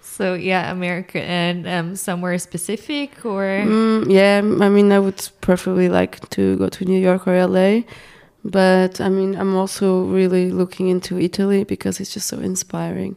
so 0.00 0.34
yeah, 0.34 0.70
America 0.70 1.20
and 1.22 1.66
um, 1.68 1.96
somewhere 1.96 2.38
specific 2.38 3.24
or 3.24 3.42
Mm, 3.44 4.10
yeah, 4.10 4.38
I 4.64 4.68
mean, 4.68 4.92
I 4.92 4.98
would 4.98 5.28
preferably 5.40 5.88
like 5.88 6.28
to 6.30 6.56
go 6.56 6.68
to 6.68 6.84
New 6.84 6.98
York 7.00 7.26
or 7.26 7.46
LA, 7.46 7.82
but 8.44 9.00
I 9.00 9.08
mean, 9.08 9.34
I'm 9.34 9.56
also 9.56 10.04
really 10.04 10.50
looking 10.50 10.88
into 10.88 11.18
Italy 11.18 11.64
because 11.64 12.00
it's 12.00 12.12
just 12.14 12.26
so 12.28 12.38
inspiring, 12.38 13.16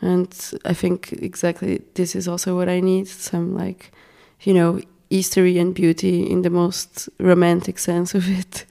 and 0.00 0.28
I 0.64 0.74
think 0.74 1.12
exactly 1.12 1.82
this 1.94 2.14
is 2.16 2.26
also 2.28 2.56
what 2.56 2.68
I 2.68 2.80
need 2.80 3.06
some 3.08 3.54
like, 3.54 3.92
you 4.42 4.52
know, 4.54 4.80
history 5.10 5.58
and 5.58 5.74
beauty 5.74 6.28
in 6.30 6.42
the 6.42 6.50
most 6.50 7.08
romantic 7.18 7.78
sense 7.78 8.14
of 8.14 8.28
it. 8.28 8.64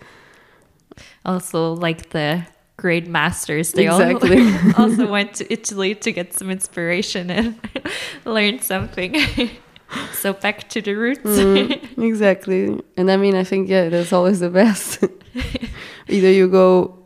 also 1.26 1.74
like 1.74 2.10
the 2.10 2.44
great 2.78 3.08
masters. 3.08 3.72
They 3.72 3.88
Exactly. 3.88 4.42
all 4.42 4.74
also 4.90 5.08
went 5.08 5.34
to 5.36 5.46
Italy 5.54 5.96
to 5.96 6.12
get 6.12 6.34
some 6.34 6.52
inspiration 6.52 7.30
and 7.32 7.56
learn 8.26 8.60
something. 8.60 9.16
so 10.14 10.34
back 10.34 10.68
to 10.70 10.82
the 10.82 10.94
roots. 10.96 11.22
Mm, 11.24 12.04
exactly, 12.04 12.80
and 12.98 13.10
I 13.12 13.18
mean, 13.18 13.36
I 13.36 13.44
think 13.44 13.70
yeah, 13.70 13.90
that's 13.90 14.12
always 14.14 14.40
the 14.40 14.50
best. 14.50 15.04
Either 16.08 16.32
you 16.32 16.48
go 16.48 16.98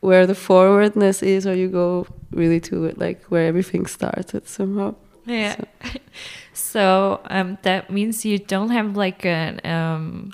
where 0.00 0.26
the 0.26 0.34
forwardness 0.34 1.22
is, 1.22 1.46
or 1.46 1.54
you 1.54 1.68
go 1.68 2.06
really 2.30 2.60
to 2.60 2.84
it, 2.84 2.98
like 2.98 3.22
where 3.24 3.46
everything 3.46 3.86
started 3.86 4.46
somehow. 4.48 4.94
Yeah. 5.24 5.56
So 6.56 7.20
um, 7.28 7.58
that 7.62 7.90
means 7.90 8.24
you 8.24 8.38
don't 8.38 8.70
have 8.70 8.96
like 8.96 9.26
an 9.26 9.60
um, 9.64 10.32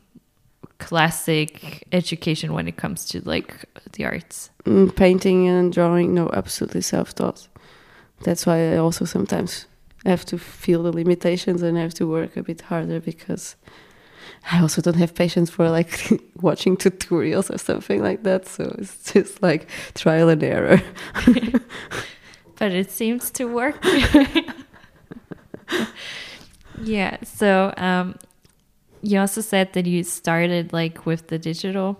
classic 0.78 1.84
education 1.90 2.52
when 2.52 2.68
it 2.68 2.76
comes 2.76 3.04
to 3.06 3.20
like 3.28 3.64
the 3.92 4.04
arts. 4.04 4.50
Mm, 4.64 4.94
painting 4.94 5.48
and 5.48 5.72
drawing, 5.72 6.14
no, 6.14 6.30
absolutely 6.32 6.80
self-taught. 6.80 7.48
That's 8.22 8.46
why 8.46 8.72
I 8.72 8.76
also 8.76 9.04
sometimes 9.04 9.66
have 10.06 10.24
to 10.26 10.38
feel 10.38 10.84
the 10.84 10.92
limitations 10.92 11.60
and 11.60 11.76
have 11.76 11.94
to 11.94 12.06
work 12.06 12.36
a 12.36 12.42
bit 12.42 12.60
harder 12.62 13.00
because 13.00 13.56
I 14.50 14.60
also 14.60 14.82
don't 14.82 14.96
have 14.96 15.14
patience 15.14 15.50
for 15.50 15.70
like 15.70 16.22
watching 16.40 16.76
tutorials 16.76 17.52
or 17.52 17.58
something 17.58 18.02
like 18.02 18.22
that. 18.24 18.46
So 18.46 18.74
it's 18.78 19.12
just 19.12 19.42
like 19.42 19.68
trial 19.94 20.28
and 20.28 20.42
error. 20.42 20.82
But 22.62 22.70
it 22.70 22.92
seems 22.92 23.32
to 23.32 23.46
work. 23.46 23.84
yeah. 26.84 27.16
So 27.24 27.74
um, 27.76 28.14
you 29.02 29.18
also 29.18 29.40
said 29.40 29.72
that 29.72 29.86
you 29.86 30.04
started 30.04 30.72
like 30.72 31.04
with 31.04 31.26
the 31.26 31.40
digital 31.40 31.98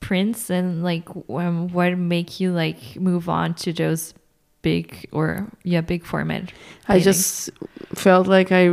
prints 0.00 0.48
and 0.48 0.82
like 0.82 1.06
um, 1.28 1.68
what 1.68 1.98
make 1.98 2.40
you 2.40 2.50
like 2.50 2.96
move 2.96 3.28
on 3.28 3.52
to 3.56 3.74
those 3.74 4.14
big 4.62 5.06
or 5.12 5.46
yeah 5.64 5.82
big 5.82 6.04
format 6.04 6.50
I 6.88 7.00
just 7.00 7.50
felt 7.94 8.26
like 8.26 8.52
I, 8.52 8.70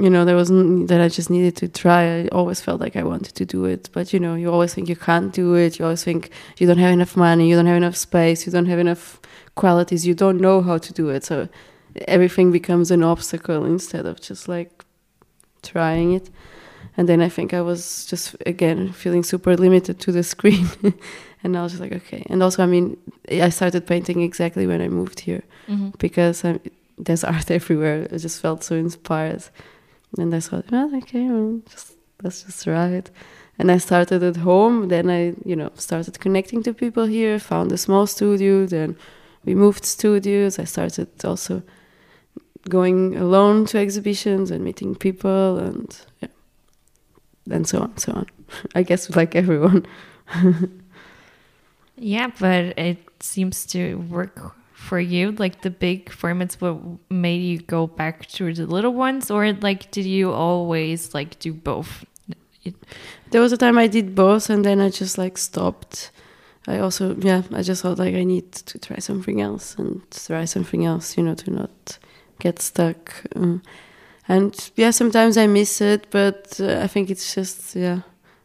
you 0.00 0.10
know, 0.10 0.24
there 0.24 0.34
wasn't 0.36 0.88
that 0.88 1.00
I 1.00 1.08
just 1.08 1.30
needed 1.30 1.54
to 1.56 1.68
try. 1.68 2.02
I 2.22 2.28
always 2.28 2.60
felt 2.60 2.80
like 2.80 2.96
I 2.96 3.02
wanted 3.04 3.34
to 3.36 3.44
do 3.44 3.64
it, 3.64 3.88
but 3.92 4.12
you 4.12 4.18
know, 4.20 4.34
you 4.34 4.50
always 4.52 4.74
think 4.74 4.88
you 4.88 4.96
can't 4.96 5.32
do 5.32 5.54
it. 5.54 5.78
You 5.78 5.84
always 5.84 6.02
think 6.04 6.30
you 6.58 6.66
don't 6.66 6.78
have 6.78 6.92
enough 6.92 7.16
money, 7.16 7.48
you 7.48 7.54
don't 7.56 7.66
have 7.66 7.76
enough 7.76 7.96
space, 7.96 8.44
you 8.46 8.52
don't 8.52 8.66
have 8.66 8.80
enough 8.80 9.20
qualities, 9.54 10.04
you 10.06 10.14
don't 10.14 10.40
know 10.40 10.62
how 10.62 10.78
to 10.78 10.92
do 10.92 11.10
it. 11.10 11.24
So 11.24 11.48
everything 12.08 12.50
becomes 12.50 12.90
an 12.90 13.02
obstacle 13.04 13.64
instead 13.64 14.04
of 14.04 14.20
just 14.20 14.48
like 14.48 14.84
trying 15.62 16.12
it. 16.14 16.30
And 16.96 17.08
then 17.08 17.20
I 17.20 17.28
think 17.28 17.52
I 17.54 17.60
was 17.60 18.06
just 18.06 18.36
again 18.46 18.92
feeling 18.92 19.22
super 19.24 19.56
limited 19.56 19.98
to 20.00 20.12
the 20.12 20.22
screen. 20.22 20.68
and 21.42 21.56
I 21.56 21.62
was 21.62 21.72
just 21.72 21.80
like, 21.82 21.92
okay. 21.92 22.24
And 22.30 22.42
also, 22.42 22.62
I 22.62 22.66
mean, 22.66 22.96
I 23.30 23.48
started 23.50 23.86
painting 23.86 24.22
exactly 24.22 24.66
when 24.66 24.80
I 24.80 24.88
moved 24.88 25.20
here 25.20 25.42
Mhm. 25.68 25.96
because 25.98 26.44
I, 26.44 26.58
there's 26.98 27.24
art 27.24 27.50
everywhere. 27.58 28.06
I 28.12 28.16
just 28.18 28.40
felt 28.40 28.62
so 28.64 28.74
inspired, 28.76 29.44
and 30.18 30.34
I 30.34 30.40
thought, 30.40 30.70
well, 30.70 30.94
okay, 30.96 31.28
well, 31.28 31.60
just 31.68 31.92
let's 32.22 32.42
just 32.42 32.66
it. 32.66 33.10
And 33.58 33.70
I 33.70 33.78
started 33.78 34.22
at 34.22 34.36
home. 34.36 34.88
Then 34.88 35.08
I, 35.10 35.34
you 35.44 35.54
know, 35.54 35.70
started 35.74 36.18
connecting 36.18 36.62
to 36.64 36.74
people 36.74 37.06
here. 37.06 37.38
Found 37.38 37.70
a 37.72 37.78
small 37.78 38.06
studio. 38.06 38.66
Then 38.66 38.96
we 39.44 39.54
moved 39.54 39.84
studios. 39.84 40.58
I 40.58 40.64
started 40.64 41.08
also 41.24 41.62
going 42.68 43.16
alone 43.16 43.66
to 43.66 43.78
exhibitions 43.78 44.50
and 44.50 44.64
meeting 44.64 44.94
people, 44.94 45.58
and 45.58 46.00
yeah, 46.20 46.28
and 47.50 47.68
so 47.68 47.80
on, 47.80 47.96
so 47.98 48.12
on. 48.12 48.26
I 48.74 48.82
guess 48.82 49.14
like 49.14 49.36
everyone. 49.36 49.86
Yeah, 51.96 52.30
but 52.38 52.76
it 52.78 52.98
seems 53.20 53.66
to 53.66 53.96
work 53.96 54.54
for 54.74 55.00
you? 55.00 55.32
Like 55.32 55.62
the 55.62 55.70
big 55.70 56.10
formats, 56.10 56.54
what 56.60 56.76
made 57.10 57.42
you 57.42 57.58
go 57.60 57.86
back 57.86 58.26
to 58.26 58.52
the 58.52 58.66
little 58.66 58.92
ones, 58.92 59.30
or 59.30 59.52
like 59.54 59.90
did 59.90 60.04
you 60.04 60.32
always 60.32 61.14
like 61.14 61.38
do 61.38 61.52
both? 61.52 62.04
It, 62.64 62.74
there 63.30 63.40
was 63.40 63.52
a 63.52 63.56
time 63.56 63.78
I 63.78 63.86
did 63.86 64.14
both, 64.14 64.50
and 64.50 64.64
then 64.64 64.80
I 64.80 64.90
just 64.90 65.16
like 65.16 65.38
stopped. 65.38 66.10
I 66.66 66.78
also, 66.78 67.14
yeah, 67.16 67.42
I 67.52 67.62
just 67.62 67.82
thought 67.82 67.98
like 67.98 68.14
I 68.14 68.24
need 68.24 68.52
to 68.52 68.78
try 68.78 68.98
something 68.98 69.40
else 69.40 69.76
and 69.76 70.02
try 70.10 70.44
something 70.44 70.84
else, 70.84 71.16
you 71.16 71.22
know, 71.22 71.34
to 71.34 71.50
not 71.50 71.98
get 72.38 72.60
stuck. 72.60 73.22
Uh, 73.36 73.58
and 74.28 74.70
yeah, 74.76 74.90
sometimes 74.90 75.36
I 75.36 75.46
miss 75.46 75.80
it, 75.80 76.06
but 76.10 76.58
uh, 76.60 76.80
I 76.82 76.86
think 76.86 77.10
it's 77.10 77.34
just 77.34 77.76
yeah 77.76 78.00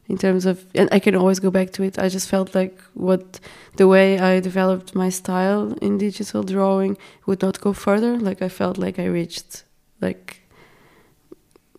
in 0.10 0.18
terms 0.18 0.46
of 0.48 0.66
and 0.74 0.90
I 0.92 1.00
can 1.00 1.16
always 1.16 1.40
go 1.40 1.52
back 1.52 1.72
to 1.74 1.84
it. 1.84 2.00
I 2.00 2.10
just 2.10 2.28
felt 2.28 2.56
like 2.56 2.82
what 2.96 3.40
the 3.78 3.88
way 3.88 4.20
I 4.20 4.40
developed 4.40 4.96
my 4.96 5.10
style 5.10 5.74
in 5.82 6.00
digital 6.00 6.42
drawing 6.44 6.98
would 7.28 7.42
not 7.44 7.62
go 7.62 7.74
further. 7.74 8.18
Like 8.18 8.42
I 8.42 8.50
felt 8.50 8.78
like 8.80 8.98
I 8.98 9.06
reached 9.06 9.64
like 10.02 10.42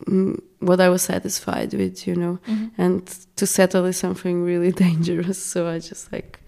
mm, 0.06 0.40
what 0.60 0.80
I 0.80 0.88
was 0.88 1.02
satisfied 1.02 1.74
with, 1.74 2.06
you 2.06 2.14
know. 2.14 2.38
Mm-hmm. 2.46 2.80
And 2.80 3.06
to 3.34 3.46
settle 3.46 3.84
is 3.84 3.96
something 3.96 4.44
really 4.44 4.70
dangerous, 4.86 5.42
so 5.42 5.68
I 5.68 5.80
just 5.80 6.12
like 6.12 6.38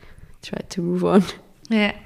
tried 0.40 0.70
to 0.70 0.80
move 0.80 1.04
on. 1.04 1.24
Yeah. 1.68 1.96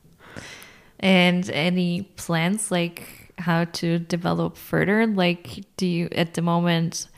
and 0.98 1.48
any 1.50 2.02
plans 2.16 2.70
like 2.70 3.34
how 3.36 3.64
to 3.64 3.98
develop 3.98 4.56
further? 4.56 5.06
Like 5.06 5.66
do 5.76 5.86
you 5.86 6.08
at 6.12 6.32
the 6.34 6.42
moment 6.42 7.08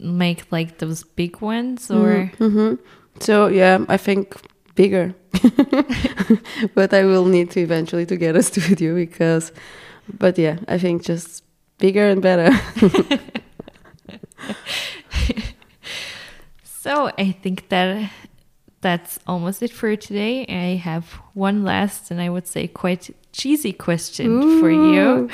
make 0.00 0.50
like 0.50 0.78
those 0.78 1.02
big 1.04 1.40
ones 1.40 1.90
or? 1.90 2.30
Mm-hmm. 2.38 2.74
so 3.20 3.48
yeah 3.48 3.84
i 3.88 3.96
think 3.96 4.36
bigger. 4.74 5.14
But 6.74 6.94
i 6.94 7.04
will 7.04 7.24
need 7.26 7.50
to 7.52 7.60
eventually 7.60 8.06
to 8.06 8.16
get 8.16 8.36
a 8.36 8.42
studio 8.50 8.94
because 8.94 9.52
but 10.18 10.38
yeah 10.38 10.58
i 10.68 10.78
think 10.78 11.02
just 11.02 11.42
bigger 11.78 12.08
and 12.08 12.22
better. 12.22 12.50
So 16.62 17.10
i 17.18 17.32
think 17.32 17.68
that 17.68 18.10
that's 18.80 19.18
almost 19.26 19.62
it 19.62 19.72
for 19.72 19.96
today. 19.96 20.46
I 20.48 20.76
have 20.76 21.04
one 21.34 21.64
last 21.64 22.10
and 22.10 22.20
i 22.20 22.28
would 22.30 22.46
say 22.46 22.66
quite 22.68 23.10
cheesy 23.32 23.72
question 23.72 24.42
Ooh. 24.42 24.60
for 24.60 24.70
you 24.70 25.28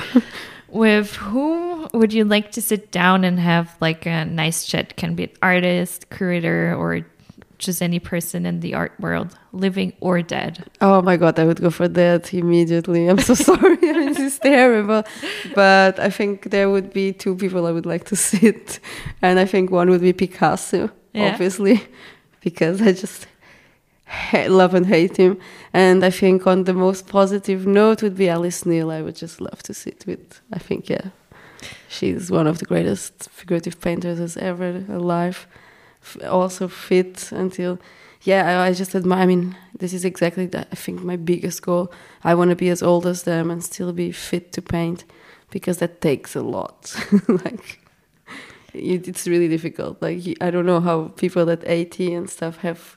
with 0.75 1.15
whom 1.17 1.89
would 1.95 2.13
you 2.13 2.25
like 2.25 2.53
to 2.53 2.61
sit 2.63 2.91
down 2.91 3.25
and 3.25 3.39
have 3.41 3.75
like 3.81 4.05
a 4.07 4.25
nice 4.25 4.65
chat? 4.67 4.97
Can 4.97 5.15
be 5.15 5.25
an 5.25 5.31
artist, 5.43 6.11
curator, 6.11 6.75
or 6.75 7.07
just 7.59 7.81
any 7.81 8.01
person 8.01 8.45
in 8.45 8.61
the 8.61 8.75
art 8.75 8.93
world, 8.99 9.39
living 9.53 9.93
or 10.01 10.21
dead. 10.21 10.65
Oh 10.81 11.01
my 11.01 11.17
god, 11.17 11.39
I 11.39 11.45
would 11.45 11.61
go 11.61 11.71
for 11.71 11.87
that 11.89 12.35
immediately. 12.35 13.07
I'm 13.07 13.19
so 13.19 13.35
sorry. 13.51 13.79
I 13.81 13.93
mean, 13.93 14.07
this 14.13 14.19
is 14.35 14.39
terrible. 14.41 15.05
But 15.55 15.99
I 16.01 16.11
think 16.11 16.51
there 16.51 16.69
would 16.69 16.93
be 16.93 17.13
two 17.13 17.37
people 17.37 17.67
I 17.67 17.71
would 17.73 17.87
like 17.87 18.05
to 18.07 18.17
sit. 18.17 18.81
And 19.23 19.39
I 19.39 19.47
think 19.47 19.71
one 19.71 19.89
would 19.89 20.01
be 20.03 20.13
Picasso, 20.13 20.91
Yeah. 21.15 21.33
obviously, 21.33 21.81
because 22.41 22.83
I 22.83 22.93
just 22.93 23.27
ha- 24.35 24.49
love 24.61 24.75
and 24.75 24.87
hate 24.87 25.17
him. 25.17 25.39
And 25.73 26.05
I 26.05 26.11
think 26.11 26.47
on 26.47 26.65
the 26.65 26.75
most 26.75 27.07
positive 27.09 27.67
note 27.67 28.03
would 28.03 28.17
be 28.17 28.29
Alice 28.29 28.67
Neel. 28.67 28.91
I 28.91 29.03
would 29.03 29.17
just 29.17 29.41
love 29.41 29.63
to 29.65 29.75
sit 29.75 30.05
with. 30.07 30.41
I 30.53 30.59
think, 30.59 30.89
yeah, 30.89 31.07
she's 31.89 32.31
one 32.31 32.47
of 32.47 32.59
the 32.59 32.67
greatest 32.67 33.29
figurative 33.31 33.81
painters 33.81 34.21
as 34.21 34.37
ever 34.37 34.85
alive. 34.89 35.47
F- 36.03 36.19
Also 36.31 36.69
fit 36.69 37.33
until, 37.33 37.79
yeah, 38.23 38.43
I, 38.63 38.69
I 38.69 38.73
just 38.73 38.95
admire. 38.95 39.23
I 39.23 39.27
mean, 39.27 39.57
this 39.81 39.93
is 39.93 40.05
exactly 40.05 40.47
that. 40.47 40.69
I 40.73 40.77
think 40.77 41.03
my 41.03 41.17
biggest 41.17 41.63
goal. 41.63 41.93
I 42.23 42.35
want 42.35 42.51
to 42.51 42.57
be 42.57 42.71
as 42.71 42.83
old 42.83 43.07
as 43.07 43.23
them 43.23 43.51
and 43.51 43.63
still 43.65 43.93
be 43.93 44.13
fit 44.13 44.53
to 44.53 44.63
paint, 44.63 45.05
because 45.51 45.79
that 45.79 46.01
takes 46.01 46.37
a 46.37 46.43
lot. 46.43 46.95
like. 47.29 47.81
It, 48.73 49.07
it's 49.07 49.29
really 49.29 49.49
difficult. 49.49 50.03
Like 50.03 50.19
I 50.41 50.51
don't 50.51 50.67
know 50.67 50.81
how 50.81 51.13
people 51.17 51.49
at 51.49 51.63
80 51.65 52.13
and 52.15 52.29
stuff 52.31 52.57
have 52.59 52.97